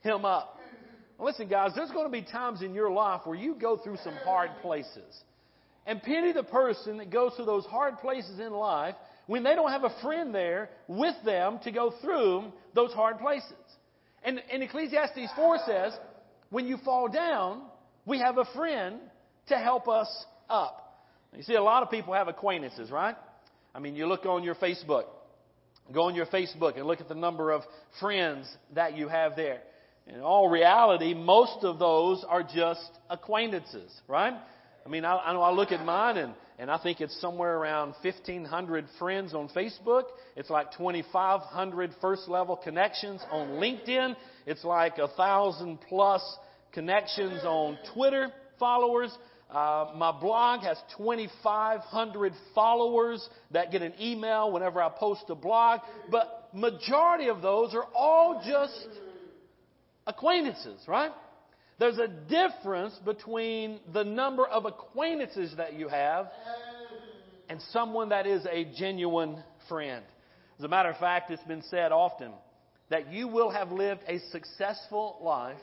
him 0.00 0.24
up. 0.24 0.58
Listen, 1.18 1.48
guys, 1.48 1.72
there's 1.76 1.90
going 1.90 2.06
to 2.06 2.10
be 2.10 2.22
times 2.22 2.62
in 2.62 2.72
your 2.72 2.90
life 2.90 3.20
where 3.24 3.36
you 3.36 3.54
go 3.54 3.76
through 3.76 3.98
some 4.02 4.14
hard 4.24 4.48
places. 4.62 5.22
And 5.84 6.02
pity 6.02 6.32
the 6.32 6.44
person 6.44 6.96
that 6.96 7.10
goes 7.10 7.34
through 7.34 7.44
those 7.44 7.66
hard 7.66 7.98
places 7.98 8.40
in 8.40 8.54
life 8.54 8.94
when 9.26 9.42
they 9.42 9.54
don't 9.54 9.70
have 9.70 9.84
a 9.84 9.94
friend 10.00 10.34
there 10.34 10.70
with 10.88 11.14
them 11.26 11.58
to 11.64 11.70
go 11.70 11.92
through 12.00 12.44
those 12.74 12.92
hard 12.92 13.18
places. 13.18 13.52
And, 14.24 14.40
and 14.50 14.62
Ecclesiastes 14.62 15.30
4 15.36 15.58
says, 15.66 15.92
when 16.48 16.66
you 16.66 16.78
fall 16.86 17.08
down, 17.08 17.60
we 18.06 18.18
have 18.20 18.38
a 18.38 18.46
friend 18.56 18.96
to 19.48 19.58
help 19.58 19.88
us 19.88 20.08
up. 20.48 21.04
You 21.36 21.42
see, 21.42 21.54
a 21.54 21.62
lot 21.62 21.82
of 21.82 21.90
people 21.90 22.14
have 22.14 22.28
acquaintances, 22.28 22.90
right? 22.90 23.16
I 23.74 23.78
mean, 23.78 23.94
you 23.94 24.06
look 24.06 24.24
on 24.24 24.42
your 24.42 24.54
Facebook, 24.54 25.04
go 25.92 26.04
on 26.04 26.14
your 26.14 26.26
Facebook 26.26 26.76
and 26.76 26.86
look 26.86 27.00
at 27.00 27.08
the 27.08 27.14
number 27.14 27.50
of 27.50 27.62
friends 28.00 28.48
that 28.74 28.96
you 28.96 29.08
have 29.08 29.36
there. 29.36 29.60
In 30.06 30.20
all 30.20 30.48
reality, 30.48 31.14
most 31.14 31.64
of 31.64 31.78
those 31.78 32.24
are 32.28 32.42
just 32.42 32.90
acquaintances, 33.10 33.92
right? 34.06 34.34
I 34.84 34.88
mean, 34.88 35.04
I, 35.04 35.16
I 35.16 35.32
know 35.32 35.42
I 35.42 35.50
look 35.50 35.72
at 35.72 35.84
mine 35.84 36.16
and, 36.16 36.32
and 36.60 36.70
I 36.70 36.78
think 36.78 37.00
it's 37.00 37.20
somewhere 37.20 37.56
around 37.56 37.94
1,500 38.02 38.86
friends 39.00 39.34
on 39.34 39.48
Facebook. 39.48 40.04
It's 40.36 40.48
like 40.48 40.70
2,500 40.76 41.90
first 42.00 42.28
level 42.28 42.56
connections 42.56 43.20
on 43.32 43.48
LinkedIn. 43.60 44.14
It's 44.46 44.62
like 44.62 44.98
a 44.98 45.08
thousand 45.08 45.78
plus 45.88 46.22
connections 46.72 47.40
on 47.42 47.76
Twitter 47.94 48.28
followers. 48.60 49.10
Uh, 49.50 49.92
my 49.94 50.10
blog 50.10 50.62
has 50.62 50.76
2,500 50.96 52.32
followers 52.54 53.28
that 53.52 53.70
get 53.70 53.82
an 53.82 53.92
email 54.00 54.50
whenever 54.50 54.82
I 54.82 54.88
post 54.88 55.24
a 55.28 55.36
blog. 55.36 55.80
But 56.10 56.48
majority 56.52 57.28
of 57.28 57.42
those 57.42 57.74
are 57.74 57.86
all 57.94 58.42
just 58.44 58.88
acquaintances, 60.06 60.80
right? 60.88 61.12
There's 61.78 61.98
a 61.98 62.08
difference 62.08 62.94
between 63.04 63.78
the 63.92 64.02
number 64.02 64.46
of 64.46 64.64
acquaintances 64.64 65.54
that 65.58 65.74
you 65.74 65.88
have 65.88 66.28
and 67.48 67.60
someone 67.70 68.08
that 68.08 68.26
is 68.26 68.44
a 68.50 68.64
genuine 68.76 69.42
friend. 69.68 70.04
As 70.58 70.64
a 70.64 70.68
matter 70.68 70.88
of 70.88 70.96
fact, 70.96 71.30
it's 71.30 71.42
been 71.44 71.62
said 71.62 71.92
often 71.92 72.32
that 72.88 73.12
you 73.12 73.28
will 73.28 73.50
have 73.50 73.70
lived 73.70 74.00
a 74.08 74.18
successful 74.30 75.18
life 75.20 75.60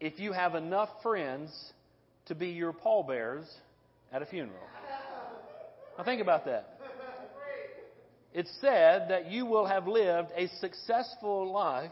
if 0.00 0.20
you 0.20 0.32
have 0.32 0.54
enough 0.54 0.90
friends 1.02 1.50
to 2.26 2.34
be 2.34 2.48
your 2.48 2.72
pallbearers 2.72 3.46
at 4.12 4.22
a 4.22 4.26
funeral. 4.26 4.58
Now 5.98 6.04
think 6.04 6.20
about 6.20 6.44
that. 6.44 6.78
It's 8.34 8.50
said 8.60 9.06
that 9.08 9.30
you 9.30 9.46
will 9.46 9.64
have 9.64 9.88
lived 9.88 10.28
a 10.36 10.48
successful 10.60 11.50
life 11.50 11.90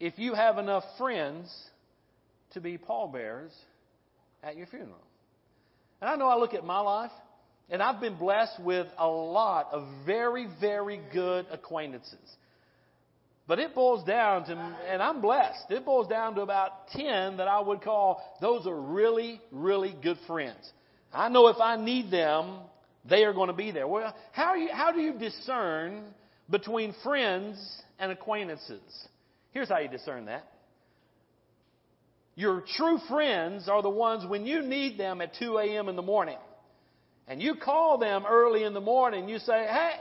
if 0.00 0.18
you 0.18 0.34
have 0.34 0.58
enough 0.58 0.82
friends 0.98 1.48
to 2.54 2.60
be 2.60 2.76
pallbearers 2.76 3.52
at 4.42 4.56
your 4.56 4.66
funeral. 4.66 4.98
And 6.00 6.10
I 6.10 6.16
know 6.16 6.26
I 6.26 6.36
look 6.36 6.54
at 6.54 6.64
my 6.64 6.80
life, 6.80 7.12
and 7.70 7.80
I've 7.82 8.00
been 8.00 8.16
blessed 8.16 8.60
with 8.60 8.88
a 8.98 9.06
lot 9.06 9.68
of 9.72 9.86
very, 10.04 10.48
very 10.60 11.00
good 11.12 11.46
acquaintances. 11.50 12.36
But 13.46 13.58
it 13.58 13.74
boils 13.74 14.04
down 14.04 14.46
to, 14.46 14.52
and 14.88 15.02
I'm 15.02 15.20
blessed, 15.20 15.70
it 15.70 15.84
boils 15.84 16.08
down 16.08 16.34
to 16.36 16.40
about 16.40 16.88
10 16.88 17.36
that 17.36 17.46
I 17.46 17.60
would 17.60 17.82
call 17.82 18.22
those 18.40 18.66
are 18.66 18.80
really, 18.80 19.40
really 19.52 19.94
good 20.02 20.18
friends. 20.26 20.72
I 21.12 21.28
know 21.28 21.48
if 21.48 21.58
I 21.58 21.76
need 21.76 22.10
them, 22.10 22.60
they 23.08 23.24
are 23.24 23.34
going 23.34 23.48
to 23.48 23.54
be 23.54 23.70
there. 23.70 23.86
Well, 23.86 24.14
how, 24.32 24.54
you, 24.54 24.68
how 24.72 24.92
do 24.92 25.00
you 25.00 25.12
discern 25.12 26.04
between 26.48 26.94
friends 27.02 27.56
and 27.98 28.10
acquaintances? 28.10 28.80
Here's 29.52 29.68
how 29.68 29.78
you 29.78 29.88
discern 29.88 30.24
that. 30.24 30.48
Your 32.34 32.64
true 32.76 32.98
friends 33.08 33.68
are 33.68 33.82
the 33.82 33.90
ones 33.90 34.28
when 34.28 34.46
you 34.46 34.62
need 34.62 34.98
them 34.98 35.20
at 35.20 35.34
2 35.38 35.58
a.m. 35.58 35.88
in 35.88 35.96
the 35.96 36.02
morning. 36.02 36.38
And 37.28 37.40
you 37.40 37.54
call 37.54 37.98
them 37.98 38.24
early 38.28 38.64
in 38.64 38.74
the 38.74 38.80
morning. 38.80 39.28
You 39.28 39.38
say, 39.38 39.66
hey, 39.66 39.92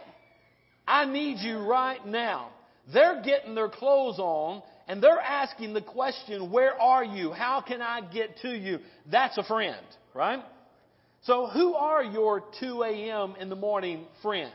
I 0.88 1.06
need 1.06 1.38
you 1.40 1.60
right 1.60 2.04
now. 2.06 2.50
They're 2.92 3.22
getting 3.22 3.56
their 3.56 3.70
clothes 3.70 4.20
on 4.20 4.62
and 4.88 5.02
they're 5.02 5.20
asking 5.20 5.74
the 5.74 5.82
question, 5.82 6.52
where 6.52 6.80
are 6.80 7.04
you? 7.04 7.32
How 7.32 7.62
can 7.62 7.82
I 7.82 8.02
get 8.02 8.38
to 8.42 8.50
you? 8.50 8.80
That's 9.10 9.38
a 9.38 9.44
friend, 9.44 9.86
right? 10.14 10.44
So 11.22 11.48
who 11.48 11.74
are 11.76 12.04
your 12.04 12.44
2 12.60 12.84
a.m. 12.84 13.36
in 13.40 13.50
the 13.50 13.56
morning 13.56 14.06
friends? 14.22 14.52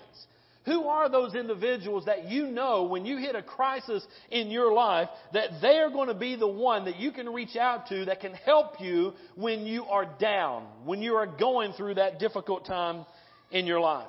Who 0.66 0.84
are 0.84 1.08
those 1.08 1.34
individuals 1.34 2.04
that 2.04 2.28
you 2.28 2.46
know 2.46 2.84
when 2.84 3.06
you 3.06 3.16
hit 3.16 3.34
a 3.34 3.42
crisis 3.42 4.06
in 4.30 4.50
your 4.50 4.70
life 4.74 5.08
that 5.32 5.62
they 5.62 5.78
are 5.78 5.88
going 5.88 6.08
to 6.08 6.14
be 6.14 6.36
the 6.36 6.46
one 6.46 6.84
that 6.84 6.96
you 6.96 7.10
can 7.10 7.32
reach 7.32 7.56
out 7.56 7.88
to 7.88 8.04
that 8.04 8.20
can 8.20 8.34
help 8.34 8.78
you 8.78 9.14
when 9.34 9.64
you 9.64 9.84
are 9.84 10.04
down, 10.20 10.66
when 10.84 11.00
you 11.00 11.14
are 11.14 11.26
going 11.26 11.72
through 11.72 11.94
that 11.94 12.18
difficult 12.18 12.66
time 12.66 13.06
in 13.50 13.64
your 13.64 13.80
life? 13.80 14.08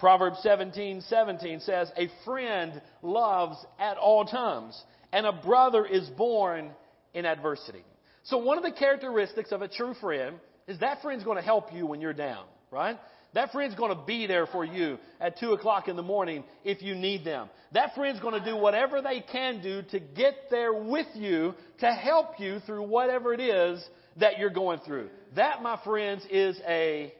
Proverbs 0.00 0.38
17, 0.42 1.02
17 1.02 1.60
says, 1.60 1.90
A 1.96 2.08
friend 2.24 2.80
loves 3.02 3.56
at 3.78 3.96
all 3.96 4.24
times, 4.24 4.80
and 5.12 5.26
a 5.26 5.32
brother 5.32 5.84
is 5.84 6.08
born 6.10 6.70
in 7.14 7.26
adversity. 7.26 7.84
So 8.24 8.38
one 8.38 8.58
of 8.58 8.64
the 8.64 8.72
characteristics 8.72 9.52
of 9.52 9.62
a 9.62 9.68
true 9.68 9.94
friend 9.94 10.36
is 10.66 10.78
that 10.80 11.02
friend's 11.02 11.24
going 11.24 11.38
to 11.38 11.42
help 11.42 11.72
you 11.72 11.86
when 11.86 12.00
you're 12.00 12.12
down, 12.12 12.44
right? 12.70 12.98
That 13.34 13.52
friend's 13.52 13.74
going 13.74 13.94
to 13.94 14.02
be 14.04 14.26
there 14.26 14.46
for 14.46 14.64
you 14.64 14.98
at 15.20 15.38
2 15.38 15.52
o'clock 15.52 15.88
in 15.88 15.96
the 15.96 16.02
morning 16.02 16.44
if 16.64 16.82
you 16.82 16.94
need 16.94 17.24
them. 17.24 17.48
That 17.72 17.94
friend's 17.94 18.20
going 18.20 18.38
to 18.38 18.44
do 18.44 18.56
whatever 18.56 19.02
they 19.02 19.20
can 19.20 19.62
do 19.62 19.82
to 19.90 20.00
get 20.00 20.34
there 20.50 20.72
with 20.72 21.06
you 21.14 21.54
to 21.80 21.92
help 21.92 22.40
you 22.40 22.60
through 22.60 22.82
whatever 22.82 23.34
it 23.34 23.40
is 23.40 23.86
that 24.16 24.38
you're 24.38 24.50
going 24.50 24.80
through. 24.80 25.10
That, 25.36 25.62
my 25.62 25.78
friends, 25.84 26.22
is 26.30 26.58
a 26.66 27.12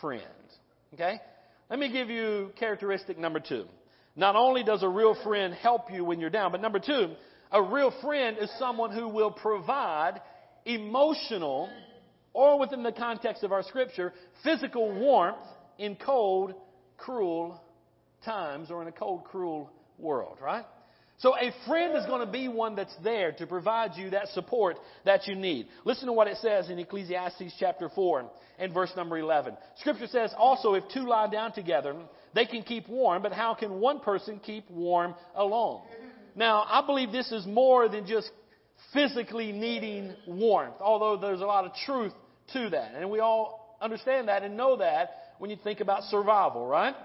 friend. 0.00 0.22
Okay? 0.94 1.20
Let 1.72 1.78
me 1.78 1.90
give 1.90 2.10
you 2.10 2.52
characteristic 2.58 3.16
number 3.16 3.40
two. 3.40 3.64
Not 4.14 4.36
only 4.36 4.62
does 4.62 4.82
a 4.82 4.88
real 4.90 5.16
friend 5.24 5.54
help 5.54 5.90
you 5.90 6.04
when 6.04 6.20
you're 6.20 6.28
down, 6.28 6.52
but 6.52 6.60
number 6.60 6.78
two, 6.78 7.14
a 7.50 7.62
real 7.62 7.90
friend 8.02 8.36
is 8.38 8.52
someone 8.58 8.90
who 8.92 9.08
will 9.08 9.30
provide 9.30 10.20
emotional, 10.66 11.70
or 12.34 12.58
within 12.58 12.82
the 12.82 12.92
context 12.92 13.42
of 13.42 13.52
our 13.52 13.62
scripture, 13.62 14.12
physical 14.44 14.92
warmth 14.92 15.38
in 15.78 15.96
cold, 15.96 16.52
cruel 16.98 17.58
times 18.22 18.70
or 18.70 18.82
in 18.82 18.88
a 18.88 18.92
cold, 18.92 19.24
cruel 19.24 19.70
world, 19.98 20.36
right? 20.42 20.66
So 21.22 21.36
a 21.36 21.54
friend 21.68 21.96
is 21.96 22.04
going 22.06 22.26
to 22.26 22.30
be 22.30 22.48
one 22.48 22.74
that's 22.74 22.94
there 23.04 23.30
to 23.32 23.46
provide 23.46 23.92
you 23.94 24.10
that 24.10 24.26
support 24.28 24.76
that 25.04 25.28
you 25.28 25.36
need. 25.36 25.68
Listen 25.84 26.06
to 26.06 26.12
what 26.12 26.26
it 26.26 26.38
says 26.38 26.68
in 26.68 26.80
Ecclesiastes 26.80 27.54
chapter 27.60 27.88
4 27.88 28.28
and 28.58 28.74
verse 28.74 28.90
number 28.96 29.16
11. 29.16 29.56
Scripture 29.78 30.08
says 30.08 30.34
also 30.36 30.74
if 30.74 30.82
two 30.92 31.06
lie 31.06 31.30
down 31.30 31.52
together, 31.52 31.94
they 32.34 32.44
can 32.44 32.64
keep 32.64 32.88
warm, 32.88 33.22
but 33.22 33.32
how 33.32 33.54
can 33.54 33.78
one 33.78 34.00
person 34.00 34.40
keep 34.44 34.68
warm 34.68 35.14
alone? 35.36 35.82
Now, 36.34 36.66
I 36.68 36.84
believe 36.84 37.12
this 37.12 37.30
is 37.30 37.46
more 37.46 37.88
than 37.88 38.04
just 38.04 38.28
physically 38.92 39.52
needing 39.52 40.14
warmth, 40.26 40.74
although 40.80 41.16
there's 41.16 41.40
a 41.40 41.46
lot 41.46 41.64
of 41.66 41.72
truth 41.86 42.12
to 42.52 42.70
that. 42.70 42.94
And 42.96 43.08
we 43.12 43.20
all 43.20 43.76
understand 43.80 44.26
that 44.26 44.42
and 44.42 44.56
know 44.56 44.76
that 44.78 45.10
when 45.38 45.50
you 45.50 45.56
think 45.62 45.78
about 45.78 46.02
survival, 46.04 46.66
right? 46.66 46.96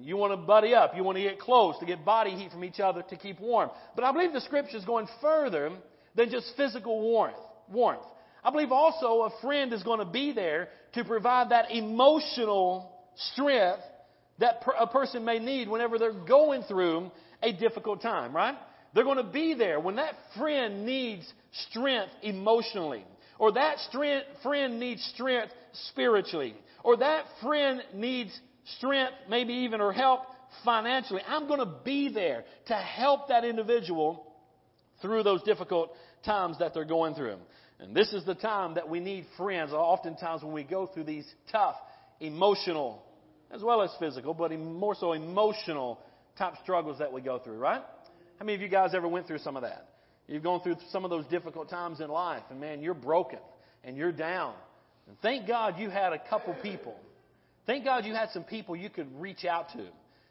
You 0.00 0.16
want 0.16 0.32
to 0.32 0.36
buddy 0.36 0.74
up. 0.74 0.96
You 0.96 1.04
want 1.04 1.16
to 1.16 1.22
get 1.22 1.38
close 1.38 1.78
to 1.80 1.86
get 1.86 2.04
body 2.04 2.30
heat 2.30 2.50
from 2.50 2.64
each 2.64 2.80
other 2.80 3.02
to 3.10 3.16
keep 3.16 3.40
warm. 3.40 3.70
But 3.94 4.04
I 4.04 4.12
believe 4.12 4.32
the 4.32 4.40
scripture 4.40 4.76
is 4.76 4.84
going 4.84 5.08
further 5.20 5.70
than 6.14 6.30
just 6.30 6.52
physical 6.56 7.00
warmth. 7.00 7.36
Warmth. 7.70 8.02
I 8.44 8.50
believe 8.50 8.72
also 8.72 9.22
a 9.22 9.30
friend 9.40 9.72
is 9.72 9.82
going 9.82 10.00
to 10.00 10.04
be 10.04 10.32
there 10.32 10.68
to 10.94 11.04
provide 11.04 11.50
that 11.50 11.70
emotional 11.70 12.90
strength 13.32 13.80
that 14.38 14.64
a 14.78 14.86
person 14.86 15.24
may 15.24 15.38
need 15.38 15.68
whenever 15.68 15.98
they're 15.98 16.12
going 16.12 16.62
through 16.62 17.10
a 17.42 17.52
difficult 17.52 18.02
time, 18.02 18.34
right? 18.34 18.56
They're 18.94 19.04
going 19.04 19.18
to 19.18 19.22
be 19.22 19.54
there 19.54 19.78
when 19.78 19.96
that 19.96 20.14
friend 20.36 20.84
needs 20.84 21.30
strength 21.70 22.12
emotionally, 22.22 23.04
or 23.38 23.52
that 23.52 23.78
strength, 23.78 24.26
friend 24.42 24.80
needs 24.80 25.02
strength 25.14 25.52
spiritually, 25.90 26.54
or 26.82 26.96
that 26.96 27.24
friend 27.42 27.82
needs 27.94 28.38
strength, 28.76 29.12
maybe 29.28 29.52
even 29.52 29.80
or 29.80 29.92
help 29.92 30.20
financially. 30.64 31.22
I'm 31.26 31.46
going 31.46 31.60
to 31.60 31.74
be 31.84 32.12
there 32.12 32.44
to 32.66 32.74
help 32.74 33.28
that 33.28 33.44
individual 33.44 34.26
through 35.00 35.22
those 35.22 35.42
difficult 35.42 35.92
times 36.24 36.58
that 36.58 36.74
they're 36.74 36.84
going 36.84 37.14
through. 37.14 37.36
And 37.80 37.96
this 37.96 38.12
is 38.12 38.24
the 38.24 38.34
time 38.34 38.74
that 38.74 38.88
we 38.88 39.00
need 39.00 39.26
friends. 39.36 39.72
Oftentimes 39.72 40.42
when 40.42 40.52
we 40.52 40.62
go 40.62 40.86
through 40.86 41.04
these 41.04 41.26
tough, 41.50 41.74
emotional, 42.20 43.02
as 43.50 43.62
well 43.62 43.82
as 43.82 43.90
physical, 43.98 44.34
but 44.34 44.52
more 44.52 44.94
so 44.94 45.12
emotional 45.12 45.98
type 46.38 46.54
struggles 46.62 46.98
that 47.00 47.12
we 47.12 47.20
go 47.20 47.38
through, 47.38 47.58
right? 47.58 47.82
How 48.38 48.44
many 48.44 48.54
of 48.54 48.62
you 48.62 48.68
guys 48.68 48.90
ever 48.94 49.08
went 49.08 49.26
through 49.26 49.38
some 49.38 49.56
of 49.56 49.62
that? 49.62 49.88
You've 50.28 50.44
gone 50.44 50.60
through 50.62 50.76
some 50.90 51.04
of 51.04 51.10
those 51.10 51.26
difficult 51.26 51.68
times 51.68 52.00
in 52.00 52.08
life, 52.08 52.44
and 52.50 52.60
man, 52.60 52.80
you're 52.80 52.94
broken 52.94 53.40
and 53.82 53.96
you're 53.96 54.12
down. 54.12 54.54
And 55.08 55.18
thank 55.20 55.48
God 55.48 55.74
you 55.78 55.90
had 55.90 56.12
a 56.12 56.18
couple 56.30 56.54
people 56.62 56.96
Thank 57.66 57.84
God 57.84 58.04
you 58.04 58.14
had 58.14 58.30
some 58.30 58.44
people 58.44 58.76
you 58.76 58.90
could 58.90 59.08
reach 59.20 59.44
out 59.44 59.70
to 59.72 59.86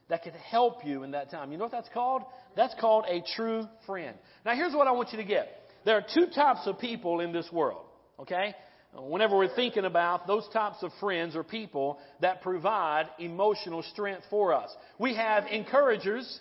that 0.09 0.23
could 0.23 0.33
help 0.33 0.85
you 0.85 1.03
in 1.03 1.11
that 1.11 1.31
time. 1.31 1.51
You 1.51 1.57
know 1.57 1.65
what 1.65 1.71
that's 1.71 1.89
called? 1.93 2.23
That's 2.55 2.75
called 2.79 3.05
a 3.07 3.23
true 3.35 3.67
friend. 3.85 4.17
Now 4.45 4.55
here's 4.55 4.73
what 4.73 4.87
I 4.87 4.91
want 4.91 5.11
you 5.11 5.17
to 5.17 5.23
get. 5.23 5.47
There 5.85 5.95
are 5.95 6.05
two 6.13 6.27
types 6.27 6.61
of 6.65 6.79
people 6.79 7.21
in 7.21 7.31
this 7.31 7.49
world, 7.51 7.85
okay? 8.19 8.53
Whenever 8.93 9.37
we're 9.37 9.55
thinking 9.55 9.85
about 9.85 10.27
those 10.27 10.47
types 10.51 10.83
of 10.83 10.91
friends 10.99 11.35
or 11.35 11.43
people 11.43 11.97
that 12.19 12.41
provide 12.41 13.07
emotional 13.19 13.83
strength 13.83 14.23
for 14.29 14.53
us, 14.53 14.69
we 14.99 15.15
have 15.15 15.45
encouragers 15.47 16.39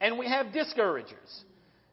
and 0.00 0.18
we 0.18 0.26
have 0.26 0.52
discouragers. 0.52 1.44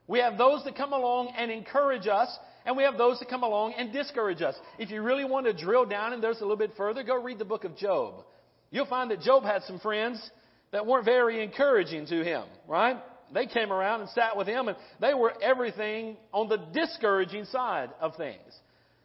We 0.07 0.19
have 0.19 0.37
those 0.37 0.63
that 0.63 0.75
come 0.75 0.93
along 0.93 1.33
and 1.37 1.51
encourage 1.51 2.07
us 2.07 2.35
and 2.67 2.75
we 2.75 2.83
have 2.83 2.97
those 2.97 3.17
that 3.19 3.29
come 3.29 3.43
along 3.43 3.73
and 3.77 3.93
discourage 3.93 4.41
us. 4.41 4.53
If 4.77 4.91
you 4.91 5.01
really 5.01 5.23
want 5.23 5.45
to 5.45 5.53
drill 5.53 5.85
down 5.85 6.11
and 6.11 6.21
there's 6.21 6.39
a 6.39 6.41
little 6.41 6.57
bit 6.57 6.73
further, 6.75 7.01
go 7.01 7.15
read 7.15 7.39
the 7.39 7.45
book 7.45 7.63
of 7.63 7.77
Job. 7.77 8.25
You'll 8.71 8.85
find 8.85 9.09
that 9.09 9.21
Job 9.21 9.43
had 9.43 9.63
some 9.63 9.79
friends 9.79 10.29
that 10.73 10.85
weren't 10.85 11.05
very 11.05 11.41
encouraging 11.41 12.07
to 12.07 12.25
him, 12.25 12.43
right? 12.67 12.97
They 13.33 13.45
came 13.45 13.71
around 13.71 14.01
and 14.01 14.09
sat 14.09 14.35
with 14.35 14.47
him 14.47 14.67
and 14.67 14.75
they 14.99 15.13
were 15.13 15.33
everything 15.41 16.17
on 16.33 16.49
the 16.49 16.57
discouraging 16.73 17.45
side 17.45 17.89
of 18.01 18.17
things. 18.17 18.53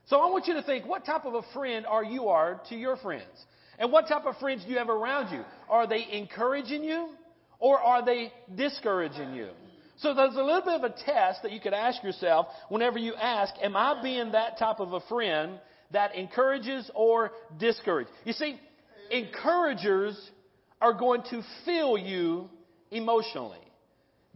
So 0.07 0.19
I 0.19 0.27
want 0.27 0.49
you 0.49 0.55
to 0.55 0.63
think, 0.65 0.85
what 0.85 1.07
type 1.07 1.25
of 1.25 1.35
a 1.35 1.43
friend 1.55 1.87
are 1.87 2.03
you 2.03 2.31
are 2.31 2.61
to 2.69 2.75
your 2.75 2.97
friends? 2.97 3.23
And 3.79 3.93
what 3.93 4.09
type 4.09 4.27
of 4.27 4.37
friends 4.39 4.65
do 4.65 4.73
you 4.73 4.79
have 4.79 4.89
around 4.89 5.33
you? 5.33 5.45
Are 5.71 5.87
they 5.87 6.05
encouraging 6.11 6.83
you 6.83 7.11
or 7.61 7.79
are 7.79 8.05
they 8.05 8.33
discouraging 8.57 9.35
you? 9.35 9.51
So 10.03 10.15
there's 10.15 10.35
a 10.35 10.43
little 10.43 10.63
bit 10.63 10.75
of 10.75 10.83
a 10.83 10.91
test 10.91 11.45
that 11.45 11.53
you 11.53 11.61
could 11.61 11.73
ask 11.73 12.03
yourself 12.03 12.49
whenever 12.69 12.99
you 12.99 13.15
ask, 13.15 13.55
am 13.63 13.77
I 13.77 14.03
being 14.03 14.33
that 14.33 14.59
type 14.59 14.81
of 14.81 14.93
a 14.93 15.01
friend 15.03 15.61
that 15.93 16.17
encourages 16.17 16.91
or 16.93 17.31
discourages? 17.59 18.13
You 18.25 18.33
see, 18.33 18.59
encouragers 19.13 20.19
are 20.81 20.93
going 20.93 21.23
to 21.31 21.43
fill 21.65 21.97
you 21.97 22.51
emotionally. 22.91 23.61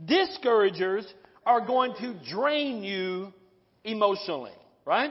Discouragers 0.05 1.05
are 1.45 1.67
going 1.67 1.95
to 2.01 2.15
drain 2.31 2.85
you 2.85 3.33
emotionally, 3.83 4.53
right? 4.85 5.11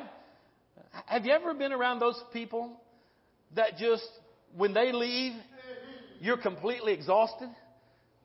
Have 1.05 1.25
you 1.25 1.33
ever 1.33 1.53
been 1.53 1.73
around 1.73 1.99
those 1.99 2.21
people 2.31 2.79
that 3.55 3.77
just, 3.77 4.07
when 4.55 4.73
they 4.73 4.93
leave, 4.93 5.33
you're 6.21 6.37
completely 6.37 6.93
exhausted? 6.93 7.49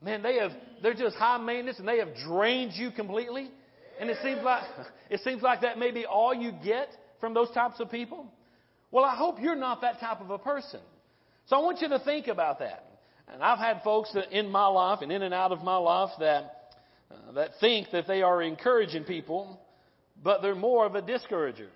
Man, 0.03 0.23
they 0.23 0.37
have, 0.37 0.51
they're 0.81 0.93
just 0.93 1.15
high 1.15 1.37
maintenance 1.37 1.79
and 1.79 1.87
they 1.87 1.99
have 1.99 2.15
drained 2.25 2.73
you 2.73 2.91
completely. 2.91 3.49
And 3.99 4.09
it 4.09 4.17
seems 4.23 4.41
like, 4.43 4.63
it 5.09 5.21
seems 5.23 5.41
like 5.41 5.61
that 5.61 5.77
may 5.77 5.91
be 5.91 6.05
all 6.05 6.33
you 6.33 6.51
get 6.63 6.89
from 7.19 7.33
those 7.33 7.51
types 7.51 7.79
of 7.79 7.91
people. 7.91 8.25
Well, 8.89 9.05
I 9.05 9.15
hope 9.15 9.37
you're 9.39 9.55
not 9.55 9.81
that 9.81 9.99
type 9.99 10.19
of 10.19 10.31
a 10.31 10.39
person. 10.39 10.81
So 11.45 11.55
I 11.55 11.59
want 11.59 11.81
you 11.81 11.89
to 11.89 11.99
think 11.99 12.27
about 12.27 12.59
that. 12.59 12.85
And 13.31 13.41
I've 13.41 13.59
had 13.59 13.81
folks 13.83 14.15
in 14.31 14.49
my 14.49 14.67
life 14.67 14.99
and 15.01 15.11
in 15.11 15.21
and 15.21 15.33
out 15.33 15.51
of 15.51 15.63
my 15.63 15.77
life 15.77 16.09
that, 16.19 16.73
uh, 17.09 17.31
that 17.33 17.51
think 17.61 17.91
that 17.91 18.07
they 18.07 18.21
are 18.21 18.41
encouraging 18.41 19.05
people, 19.05 19.59
but 20.21 20.41
they're 20.41 20.55
more 20.55 20.85
of 20.85 20.95
a 20.95 21.01
discourager. 21.01 21.69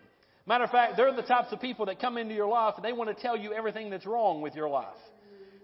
Matter 0.45 0.65
of 0.65 0.71
fact, 0.71 0.97
they're 0.97 1.15
the 1.15 1.21
types 1.21 1.51
of 1.51 1.61
people 1.61 1.85
that 1.85 1.99
come 1.99 2.17
into 2.17 2.33
your 2.33 2.47
life 2.47 2.73
and 2.75 2.83
they 2.83 2.93
want 2.93 3.15
to 3.15 3.21
tell 3.21 3.37
you 3.37 3.53
everything 3.53 3.89
that's 3.89 4.05
wrong 4.05 4.41
with 4.41 4.55
your 4.55 4.67
life. 4.67 4.97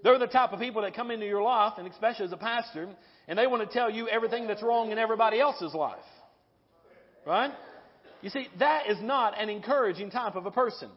They're 0.04 0.18
the 0.18 0.28
type 0.28 0.52
of 0.52 0.60
people 0.60 0.82
that 0.82 0.96
come 0.96 1.12
into 1.12 1.26
your 1.26 1.42
life, 1.44 1.74
and 1.78 1.88
especially 1.88 2.26
as 2.26 2.32
a 2.32 2.38
pastor, 2.38 2.90
and 3.28 3.38
they 3.38 3.48
want 3.48 3.68
to 3.68 3.72
tell 3.72 3.90
you 3.90 4.08
everything 4.08 4.48
that's 4.48 4.64
wrong 4.64 4.92
in 4.92 4.98
everybody 4.98 5.40
else's 5.40 5.74
life. 5.74 6.00
Right? 7.26 7.52
You 8.22 8.30
see, 8.30 8.48
that 8.60 8.90
is 8.90 8.98
not 9.02 9.40
an 9.40 9.50
encouraging 9.50 10.10
type 10.12 10.36
of 10.36 10.46
a 10.46 10.52
person. 10.52 10.90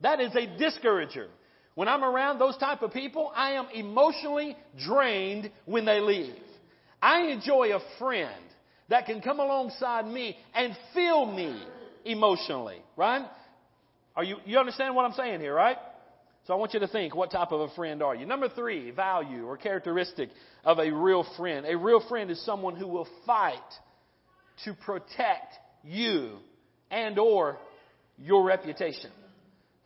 That 0.00 0.20
is 0.20 0.34
a 0.34 0.46
discourager. 0.58 1.28
When 1.74 1.88
I'm 1.88 2.04
around 2.04 2.38
those 2.38 2.56
type 2.56 2.82
of 2.82 2.92
people, 2.92 3.32
I 3.34 3.52
am 3.52 3.66
emotionally 3.72 4.56
drained 4.84 5.50
when 5.64 5.84
they 5.84 6.00
leave. 6.00 6.34
I 7.00 7.28
enjoy 7.28 7.74
a 7.74 7.80
friend 7.98 8.42
that 8.88 9.06
can 9.06 9.20
come 9.20 9.40
alongside 9.40 10.06
me 10.06 10.36
and 10.54 10.76
fill 10.94 11.26
me 11.26 11.64
emotionally, 12.04 12.78
right? 12.96 13.26
Are 14.14 14.24
you, 14.24 14.36
you 14.44 14.58
understand 14.58 14.94
what 14.94 15.04
I'm 15.04 15.14
saying 15.14 15.40
here, 15.40 15.54
right? 15.54 15.78
So 16.46 16.52
I 16.52 16.56
want 16.56 16.74
you 16.74 16.80
to 16.80 16.88
think, 16.88 17.14
what 17.14 17.30
type 17.30 17.52
of 17.52 17.60
a 17.60 17.74
friend 17.74 18.02
are 18.02 18.16
you? 18.16 18.26
Number 18.26 18.48
three, 18.48 18.90
value 18.90 19.46
or 19.46 19.56
characteristic 19.56 20.28
of 20.64 20.78
a 20.78 20.90
real 20.90 21.24
friend. 21.36 21.64
A 21.66 21.76
real 21.76 22.02
friend 22.08 22.30
is 22.30 22.44
someone 22.44 22.74
who 22.74 22.88
will 22.88 23.06
fight 23.24 23.58
to 24.64 24.74
protect 24.74 25.54
you 25.84 26.38
and 26.90 27.18
or 27.18 27.58
your 28.18 28.44
reputation. 28.44 29.10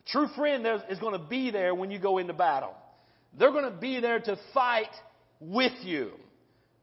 True 0.07 0.27
friend 0.35 0.65
is 0.89 0.99
going 0.99 1.13
to 1.13 1.27
be 1.27 1.51
there 1.51 1.75
when 1.75 1.91
you 1.91 1.99
go 1.99 2.17
into 2.17 2.33
battle. 2.33 2.73
They're 3.37 3.51
going 3.51 3.71
to 3.71 3.79
be 3.79 3.99
there 3.99 4.19
to 4.19 4.37
fight 4.53 4.89
with 5.39 5.73
you 5.83 6.11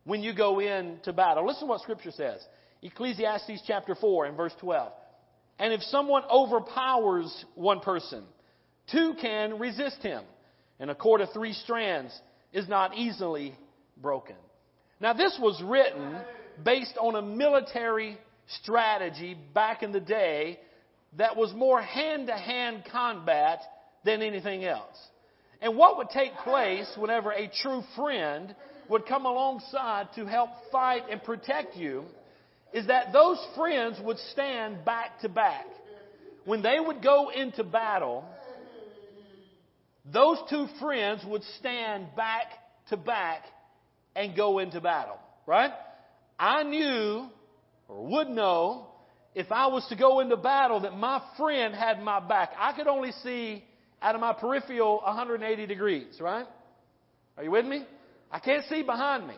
when 0.05 0.23
you 0.23 0.35
go 0.35 0.61
into 0.61 1.13
battle. 1.13 1.47
Listen 1.47 1.63
to 1.63 1.67
what 1.67 1.81
scripture 1.81 2.13
says. 2.13 2.41
Ecclesiastes 2.83 3.63
chapter 3.67 3.95
4 3.95 4.27
and 4.27 4.37
verse 4.37 4.53
12. 4.61 4.93
And 5.59 5.73
if 5.73 5.83
someone 5.83 6.23
overpowers 6.31 7.45
one 7.55 7.81
person, 7.81 8.25
Two 8.90 9.14
can 9.20 9.59
resist 9.59 10.03
him, 10.03 10.23
and 10.79 10.90
a 10.90 10.94
cord 10.94 11.20
of 11.20 11.33
three 11.33 11.53
strands 11.53 12.18
is 12.53 12.68
not 12.68 12.97
easily 12.97 13.55
broken. 14.01 14.37
Now, 15.01 15.12
this 15.12 15.38
was 15.40 15.61
written 15.62 16.16
based 16.62 16.97
on 17.01 17.14
a 17.14 17.23
military 17.23 18.18
strategy 18.62 19.37
back 19.55 19.83
in 19.83 19.92
the 19.92 20.01
day 20.01 20.59
that 21.16 21.37
was 21.37 21.53
more 21.55 21.81
hand 21.81 22.27
to 22.27 22.35
hand 22.35 22.85
combat 22.90 23.61
than 24.05 24.23
anything 24.23 24.64
else. 24.64 24.97
And 25.61 25.77
what 25.77 25.97
would 25.97 26.11
take 26.11 26.33
place 26.44 26.90
whenever 26.97 27.33
a 27.33 27.51
true 27.62 27.83
friend 27.97 28.55
would 28.88 29.07
come 29.07 29.25
alongside 29.25 30.09
to 30.16 30.27
help 30.27 30.51
fight 30.70 31.05
and 31.11 31.23
protect 31.23 31.77
you 31.77 32.05
is 32.73 32.88
that 32.88 33.12
those 33.12 33.38
friends 33.57 33.99
would 34.03 34.18
stand 34.33 34.85
back 34.85 35.20
to 35.20 35.29
back. 35.29 35.64
When 36.44 36.61
they 36.61 36.79
would 36.79 37.03
go 37.03 37.31
into 37.31 37.64
battle, 37.64 38.25
those 40.11 40.38
two 40.51 40.67
friends 40.81 41.23
would 41.27 41.43
stand 41.59 42.09
back 42.17 42.47
to 42.88 42.97
back 42.97 43.43
and 44.14 44.37
go 44.37 44.59
into 44.59 44.81
battle, 44.81 45.19
right? 45.47 45.71
I 46.38 46.62
knew 46.62 47.29
or 47.88 48.07
would 48.07 48.29
know 48.29 48.88
if 49.35 49.51
I 49.51 49.67
was 49.67 49.87
to 49.88 49.97
go 49.97 50.21
into 50.21 50.37
battle 50.37 50.81
that 50.81 50.97
my 50.97 51.23
friend 51.37 51.75
had 51.75 52.03
my 52.03 52.21
back. 52.21 52.51
I 52.59 52.73
could 52.73 52.87
only 52.87 53.12
see 53.23 53.64
out 54.01 54.14
of 54.14 54.21
my 54.21 54.33
peripheral 54.33 55.01
180 55.05 55.67
degrees, 55.67 56.21
right? 56.21 56.47
Are 57.37 57.45
you 57.45 57.51
with 57.51 57.64
me? 57.64 57.85
I 58.31 58.38
can't 58.38 58.64
see 58.69 58.83
behind 58.83 59.27
me. 59.27 59.35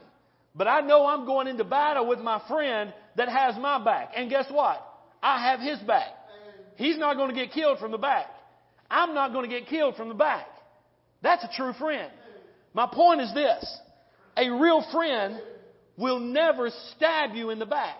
But 0.54 0.68
I 0.68 0.80
know 0.80 1.06
I'm 1.06 1.26
going 1.26 1.48
into 1.48 1.64
battle 1.64 2.08
with 2.08 2.18
my 2.18 2.42
friend 2.48 2.92
that 3.16 3.28
has 3.28 3.56
my 3.60 3.82
back. 3.82 4.12
And 4.16 4.28
guess 4.28 4.46
what? 4.50 4.82
I 5.22 5.50
have 5.50 5.60
his 5.60 5.78
back. 5.80 6.08
He's 6.76 6.98
not 6.98 7.16
going 7.16 7.28
to 7.28 7.34
get 7.34 7.52
killed 7.52 7.78
from 7.78 7.90
the 7.90 7.98
back. 7.98 8.26
I'm 8.90 9.14
not 9.14 9.32
going 9.32 9.48
to 9.48 9.60
get 9.60 9.68
killed 9.68 9.96
from 9.96 10.08
the 10.08 10.14
back. 10.14 10.46
That's 11.26 11.42
a 11.42 11.50
true 11.56 11.72
friend. 11.72 12.08
My 12.72 12.86
point 12.86 13.20
is 13.20 13.34
this. 13.34 13.78
A 14.36 14.48
real 14.48 14.86
friend 14.92 15.40
will 15.96 16.20
never 16.20 16.70
stab 16.94 17.34
you 17.34 17.50
in 17.50 17.58
the 17.58 17.66
back. 17.66 17.98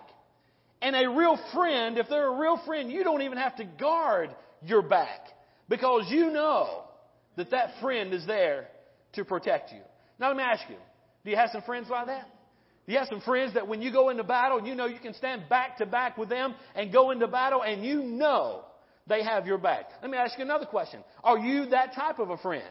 And 0.80 0.94
a 0.94 1.10
real 1.10 1.36
friend, 1.52 1.98
if 1.98 2.08
they're 2.08 2.28
a 2.28 2.38
real 2.38 2.60
friend, 2.64 2.88
you 2.88 3.02
don't 3.02 3.22
even 3.22 3.36
have 3.36 3.56
to 3.56 3.64
guard 3.64 4.30
your 4.62 4.80
back 4.80 5.22
because 5.68 6.04
you 6.08 6.30
know 6.30 6.84
that 7.34 7.50
that 7.50 7.80
friend 7.82 8.14
is 8.14 8.24
there 8.28 8.68
to 9.14 9.24
protect 9.24 9.72
you. 9.72 9.80
Now 10.20 10.28
let 10.28 10.36
me 10.36 10.44
ask 10.44 10.62
you, 10.68 10.76
do 11.24 11.32
you 11.32 11.36
have 11.36 11.50
some 11.50 11.62
friends 11.62 11.88
like 11.90 12.06
that? 12.06 12.28
Do 12.86 12.92
you 12.92 12.98
have 12.98 13.08
some 13.08 13.22
friends 13.22 13.54
that 13.54 13.66
when 13.66 13.82
you 13.82 13.90
go 13.90 14.10
into 14.10 14.22
battle, 14.22 14.64
you 14.64 14.76
know 14.76 14.86
you 14.86 15.00
can 15.00 15.14
stand 15.14 15.48
back 15.48 15.78
to 15.78 15.86
back 15.86 16.16
with 16.16 16.28
them 16.28 16.54
and 16.76 16.92
go 16.92 17.10
into 17.10 17.26
battle 17.26 17.64
and 17.64 17.84
you 17.84 18.04
know 18.04 18.62
they 19.08 19.24
have 19.24 19.48
your 19.48 19.58
back? 19.58 19.86
Let 20.00 20.12
me 20.12 20.16
ask 20.16 20.38
you 20.38 20.44
another 20.44 20.66
question. 20.66 21.02
Are 21.24 21.38
you 21.38 21.66
that 21.70 21.92
type 21.92 22.20
of 22.20 22.30
a 22.30 22.36
friend? 22.36 22.62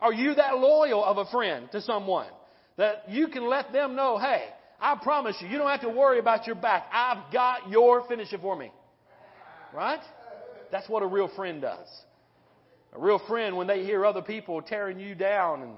Are 0.00 0.12
you 0.12 0.34
that 0.34 0.58
loyal 0.58 1.04
of 1.04 1.18
a 1.18 1.26
friend 1.26 1.68
to 1.72 1.80
someone 1.82 2.28
that 2.76 3.04
you 3.08 3.28
can 3.28 3.48
let 3.48 3.72
them 3.72 3.94
know, 3.94 4.18
hey, 4.18 4.44
I 4.80 4.98
promise 5.02 5.36
you, 5.40 5.48
you 5.48 5.58
don't 5.58 5.68
have 5.68 5.82
to 5.82 5.90
worry 5.90 6.18
about 6.18 6.46
your 6.46 6.56
back. 6.56 6.86
I've 6.92 7.30
got 7.32 7.68
your 7.68 8.06
finish 8.08 8.32
it 8.32 8.40
for 8.40 8.56
me. 8.56 8.72
Right? 9.74 10.00
That's 10.72 10.88
what 10.88 11.02
a 11.02 11.06
real 11.06 11.30
friend 11.36 11.60
does. 11.60 11.86
A 12.94 12.98
real 12.98 13.20
friend, 13.28 13.56
when 13.56 13.66
they 13.66 13.84
hear 13.84 14.04
other 14.04 14.22
people 14.22 14.60
tearing 14.62 14.98
you 14.98 15.14
down 15.14 15.62
and 15.62 15.72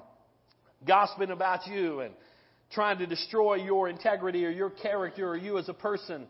gossiping 0.87 1.31
about 1.31 1.67
you 1.67 2.01
and 2.01 2.15
trying 2.73 2.99
to 2.99 3.07
destroy 3.07 3.57
your 3.57 3.89
integrity 3.89 4.47
or 4.47 4.51
your 4.51 4.71
character 4.71 5.29
or 5.29 5.37
you 5.37 5.59
as 5.59 5.69
a 5.69 5.75
person, 5.75 6.27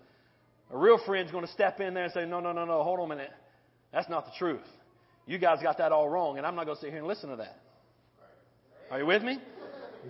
a 0.73 0.79
real 0.79 0.99
friend's 1.07 1.31
going 1.31 1.47
to 1.47 1.53
step 1.53 1.81
in 1.81 1.95
there 1.95 2.05
and 2.05 2.13
say, 2.13 2.25
no, 2.25 2.41
no, 2.41 2.53
no, 2.53 2.65
no, 2.65 2.83
hold 2.83 2.99
on 2.99 3.07
a 3.07 3.09
minute. 3.15 3.31
That's 3.93 4.09
not 4.09 4.25
the 4.25 4.33
truth. 4.39 4.67
You 5.27 5.39
guys 5.39 5.59
got 5.63 5.79
that 5.79 5.93
all 5.93 6.09
wrong, 6.09 6.39
and 6.39 6.47
I'm 6.47 6.57
not 6.57 6.65
going 6.65 6.77
to 6.77 6.81
sit 6.81 6.91
here 6.91 6.99
and 6.99 7.07
listen 7.07 7.31
to 7.31 7.37
that. 7.37 7.61
Are 8.93 8.99
you 8.99 9.07
with 9.07 9.23
me? 9.23 9.39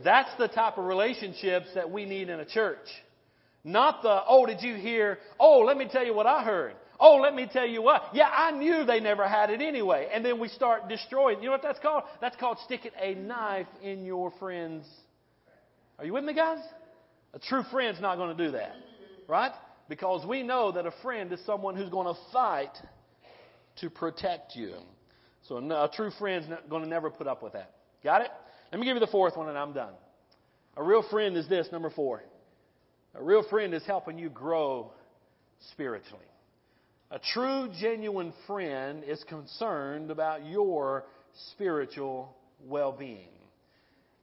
That's 0.03 0.31
the 0.39 0.49
type 0.49 0.77
of 0.77 0.87
relationships 0.87 1.69
that 1.77 1.89
we 1.89 2.05
need 2.05 2.29
in 2.29 2.41
a 2.41 2.45
church. 2.45 2.89
Not 3.63 4.03
the, 4.03 4.23
oh, 4.27 4.45
did 4.45 4.61
you 4.61 4.75
hear? 4.75 5.19
Oh, 5.39 5.61
let 5.61 5.77
me 5.77 5.87
tell 5.89 6.05
you 6.05 6.13
what 6.13 6.27
I 6.27 6.43
heard. 6.43 6.75
Oh, 6.99 7.19
let 7.23 7.33
me 7.33 7.49
tell 7.51 7.65
you 7.65 7.81
what. 7.81 8.03
Yeah, 8.13 8.29
I 8.29 8.51
knew 8.51 8.85
they 8.85 8.99
never 8.99 9.29
had 9.29 9.51
it 9.51 9.63
anyway. 9.63 10.09
And 10.13 10.25
then 10.25 10.41
we 10.41 10.49
start 10.49 10.89
destroying. 10.89 11.39
You 11.39 11.45
know 11.45 11.53
what 11.53 11.63
that's 11.63 11.79
called? 11.79 12.03
That's 12.21 12.35
called 12.35 12.59
sticking 12.65 12.91
a 13.01 13.15
knife 13.15 13.69
in 13.85 14.05
your 14.05 14.33
friend's. 14.41 14.85
Are 16.01 16.05
you 16.05 16.13
with 16.13 16.25
me, 16.25 16.35
guys? 16.35 16.59
A 17.35 17.39
true 17.39 17.63
friend's 17.71 18.01
not 18.01 18.17
going 18.17 18.37
to 18.37 18.45
do 18.47 18.51
that. 18.51 18.73
Right? 19.29 19.53
Because 19.89 20.27
we 20.27 20.43
know 20.43 20.73
that 20.73 20.87
a 20.87 20.93
friend 21.05 21.33
is 21.33 21.39
someone 21.47 21.77
who's 21.77 21.89
going 21.89 22.13
to 22.13 22.21
fight 22.33 22.77
to 23.77 23.89
protect 23.91 24.57
you. 24.57 24.75
So 25.47 25.59
a 25.59 25.91
true 25.95 26.11
friend's 26.19 26.49
going 26.69 26.83
to 26.83 26.89
never 26.89 27.11
put 27.11 27.29
up 27.29 27.45
with 27.45 27.53
that. 27.53 27.71
Got 28.03 28.23
it? 28.23 28.31
Let 28.73 28.81
me 28.81 28.87
give 28.87 28.97
you 28.97 29.01
the 29.01 29.07
fourth 29.07 29.37
one 29.37 29.49
and 29.49 29.59
I'm 29.59 29.75
done. 29.75 29.93
A 30.79 30.83
real 30.83 31.05
friend 31.11 31.37
is 31.37 31.47
this, 31.47 31.69
number 31.71 31.91
four. 31.91 32.23
A 33.15 33.23
real 33.23 33.45
friend 33.49 33.75
is 33.75 33.85
helping 33.87 34.19
you 34.19 34.31
grow 34.31 34.91
spiritually. 35.73 36.25
A 37.11 37.19
true, 37.19 37.69
genuine 37.79 38.33
friend 38.47 39.05
is 39.05 39.23
concerned 39.29 40.11
about 40.11 40.47
your 40.47 41.05
spiritual 41.51 42.35
well 42.65 42.93
being. 42.93 43.29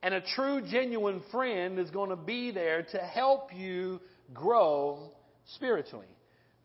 And 0.01 0.15
a 0.15 0.21
true, 0.21 0.61
genuine 0.61 1.21
friend 1.31 1.77
is 1.77 1.91
going 1.91 2.09
to 2.09 2.15
be 2.15 2.49
there 2.49 2.81
to 2.91 2.97
help 2.97 3.53
you 3.53 4.01
grow 4.33 5.11
spiritually. 5.55 6.07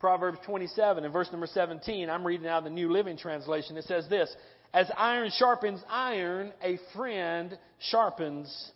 Proverbs 0.01 0.39
27 0.47 1.05
and 1.05 1.13
verse 1.13 1.29
number 1.31 1.47
17, 1.47 2.09
I'm 2.09 2.27
reading 2.27 2.47
out 2.47 2.65
the 2.65 2.71
New 2.71 2.91
Living 2.91 3.19
Translation. 3.19 3.77
It 3.77 3.85
says 3.85 4.09
this 4.09 4.35
as 4.75 4.91
iron 4.99 5.31
sharpens 5.39 5.81
iron, 5.89 6.53
a 6.61 6.79
friend 6.95 7.57
sharpens 7.79 8.73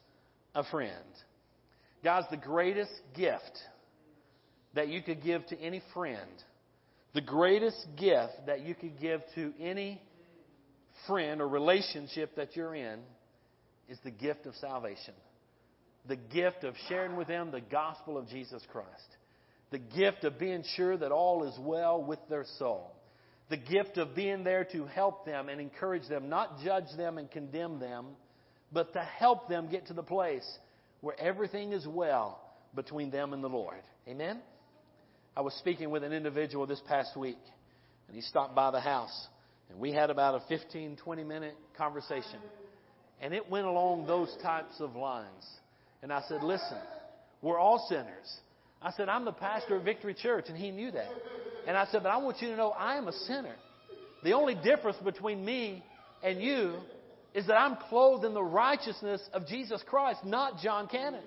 a 0.55 0.63
friend. 0.63 0.93
Guys, 2.05 2.23
the 2.31 2.37
greatest 2.37 2.93
gift 3.17 3.59
that 4.75 4.89
you 4.89 5.03
could 5.03 5.23
give 5.25 5.45
to 5.49 5.61
any 5.61 5.83
friend, 5.93 6.31
the 7.15 7.21
greatest 7.21 7.85
gift 7.97 8.47
that 8.47 8.61
you 8.61 8.77
could 8.77 9.01
give 9.01 9.21
to 9.35 9.53
any 9.61 10.01
friend 11.09 11.41
or 11.41 11.49
relationship 11.49 12.37
that 12.37 12.55
you're 12.55 12.77
in 12.77 13.01
is 13.89 13.99
the 14.05 14.11
gift 14.11 14.47
of 14.47 14.55
salvation. 14.57 15.15
The 16.07 16.17
gift 16.17 16.63
of 16.63 16.75
sharing 16.89 17.17
with 17.17 17.27
them 17.27 17.51
the 17.51 17.61
gospel 17.61 18.17
of 18.17 18.29
Jesus 18.29 18.63
Christ. 18.71 18.89
The 19.73 19.79
gift 19.79 20.23
of 20.23 20.39
being 20.39 20.63
sure 20.77 20.97
that 20.97 21.11
all 21.11 21.43
is 21.43 21.59
well 21.59 22.01
with 22.03 22.21
their 22.31 22.45
soul 22.59 22.93
the 23.51 23.57
gift 23.57 23.97
of 23.97 24.15
being 24.15 24.45
there 24.45 24.65
to 24.73 24.85
help 24.87 25.25
them 25.25 25.49
and 25.49 25.61
encourage 25.61 26.07
them, 26.09 26.29
not 26.29 26.61
judge 26.65 26.97
them 26.97 27.19
and 27.19 27.31
condemn 27.31 27.79
them, 27.79 28.07
but 28.73 28.93
to 28.93 29.01
help 29.01 29.49
them 29.49 29.69
get 29.71 29.87
to 29.87 29.95
the 29.95 30.03
place 30.03 30.47
where 31.01 31.19
everything 31.19 31.73
is 31.73 31.87
well 31.87 32.41
between 32.75 33.11
them 33.11 33.33
and 33.33 33.43
the 33.43 33.49
Lord. 33.49 33.81
Amen? 34.07 34.41
I 35.37 35.41
was 35.41 35.55
speaking 35.55 35.91
with 35.91 36.03
an 36.03 36.13
individual 36.13 36.67
this 36.67 36.83
past 36.87 37.17
week, 37.17 37.39
and 38.07 38.17
he 38.17 38.23
stopped 38.23 38.55
by 38.55 38.71
the 38.71 38.81
house, 38.81 39.29
and 39.71 39.79
we 39.79 39.93
had 39.93 40.11
about 40.11 40.35
a 40.35 40.41
15, 40.49 40.97
20 40.97 41.25
minute 41.25 41.55
conversation. 41.77 42.41
And 43.21 43.35
it 43.35 43.49
went 43.51 43.67
along 43.67 44.07
those 44.07 44.35
types 44.43 44.75
of 44.81 44.95
lines. 44.95 45.47
And 46.03 46.13
I 46.13 46.23
said, 46.29 46.43
Listen, 46.43 46.79
we're 47.43 47.59
all 47.59 47.87
sinners. 47.89 48.41
I 48.81 48.93
said, 48.93 49.09
I'm 49.09 49.25
the 49.25 49.33
pastor 49.33 49.77
of 49.77 49.85
Victory 49.85 50.15
Church, 50.15 50.47
and 50.49 50.57
he 50.57 50.71
knew 50.71 50.91
that. 50.93 51.11
And 51.67 51.77
I 51.77 51.87
said, 51.87 52.03
But 52.03 52.11
I 52.11 52.19
want 52.19 52.41
you 52.41 52.49
to 52.49 52.57
know 52.57 52.71
I 52.71 52.97
am 52.97 53.09
a 53.09 53.13
sinner. 53.13 53.55
The 54.23 54.33
only 54.33 54.55
difference 54.55 54.97
between 55.05 55.45
me 55.45 55.83
and 56.23 56.41
you 56.41 56.77
is 57.35 57.47
that 57.47 57.55
I'm 57.55 57.77
clothed 57.89 58.25
in 58.25 58.35
the 58.35 58.43
righteousness 58.43 59.21
of 59.33 59.47
Jesus 59.47 59.83
Christ, 59.87 60.25
not 60.25 60.61
Jon 60.61 60.89
Cannon. 60.89 61.23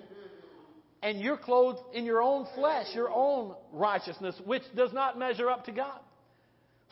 And 1.02 1.20
you're 1.20 1.36
clothed 1.36 1.80
in 1.94 2.04
your 2.04 2.22
own 2.22 2.46
flesh, 2.54 2.86
your 2.94 3.10
own 3.10 3.54
righteousness, 3.72 4.34
which 4.44 4.62
does 4.76 4.92
not 4.92 5.18
measure 5.18 5.48
up 5.48 5.64
to 5.64 5.72
God. 5.72 5.98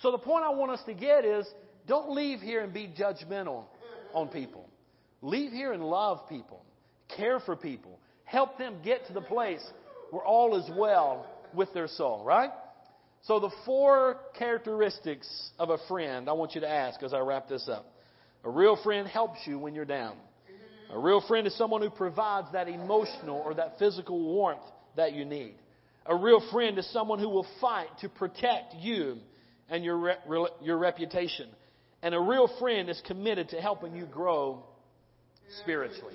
So 0.03 0.11
the 0.11 0.19
point 0.19 0.45
I 0.45 0.51
want 0.51 0.73
us 0.73 0.83
to 0.87 0.95
get 0.95 1.25
is 1.25 1.47
don't 1.87 2.11
leave 2.11 2.41
here 2.41 2.63
and 2.63 2.73
be 2.73 2.93
judgmental 2.99 3.65
on 4.13 4.29
people. 4.29 4.69
Leave 5.23 5.53
here 5.53 5.73
and 5.73 5.85
love 5.85 6.29
people, 6.29 6.65
care 7.17 7.41
for 7.41 7.55
people, 7.55 7.99
help 8.25 8.59
them 8.59 8.77
get 8.83 9.07
to 9.09 9.13
the 9.13 9.21
place 9.21 9.63
where 10.11 10.25
all 10.25 10.57
is 10.57 10.71
well 10.77 11.27
with 11.55 11.73
their 11.73 11.89
soul, 11.89 12.25
right? 12.25 12.51
So, 13.23 13.39
the 13.39 13.51
four 13.67 14.17
characteristics 14.39 15.29
of 15.59 15.71
a 15.71 15.79
friend 15.89 16.29
I 16.29 16.33
want 16.33 16.55
you 16.55 16.63
to 16.63 16.69
ask 16.69 17.03
as 17.03 17.13
I 17.13 17.19
wrap 17.19 17.49
this 17.49 17.69
up. 17.69 17.87
A 18.45 18.51
real 18.51 18.77
friend 18.83 19.07
helps 19.07 19.41
you 19.47 19.59
when 19.59 19.75
you're 19.75 19.85
down. 19.85 20.17
A 20.93 20.99
real 20.99 21.21
friend 21.21 21.47
is 21.47 21.57
someone 21.57 21.83
who 21.83 21.91
provides 21.91 22.49
that 22.53 22.69
emotional 22.69 23.43
or 23.45 23.55
that 23.55 23.79
physical 23.79 24.19
warmth 24.19 24.63
that 24.97 25.13
you 25.13 25.25
need. 25.25 25.55
A 26.07 26.17
real 26.17 26.43
friend 26.51 26.79
is 26.79 26.91
someone 26.93 27.19
who 27.19 27.29
will 27.29 27.47
fight 27.61 27.89
to 28.01 28.09
protect 28.09 28.75
you 28.75 29.19
and 29.69 29.85
your, 29.85 29.97
re- 30.27 30.49
your 30.63 30.79
reputation. 30.79 31.49
And 32.03 32.15
a 32.15 32.21
real 32.21 32.51
friend 32.59 32.89
is 32.89 33.01
committed 33.07 33.51
to 33.51 33.61
helping 33.61 33.95
you 33.95 34.07
grow 34.07 34.65
spiritually. 35.61 36.15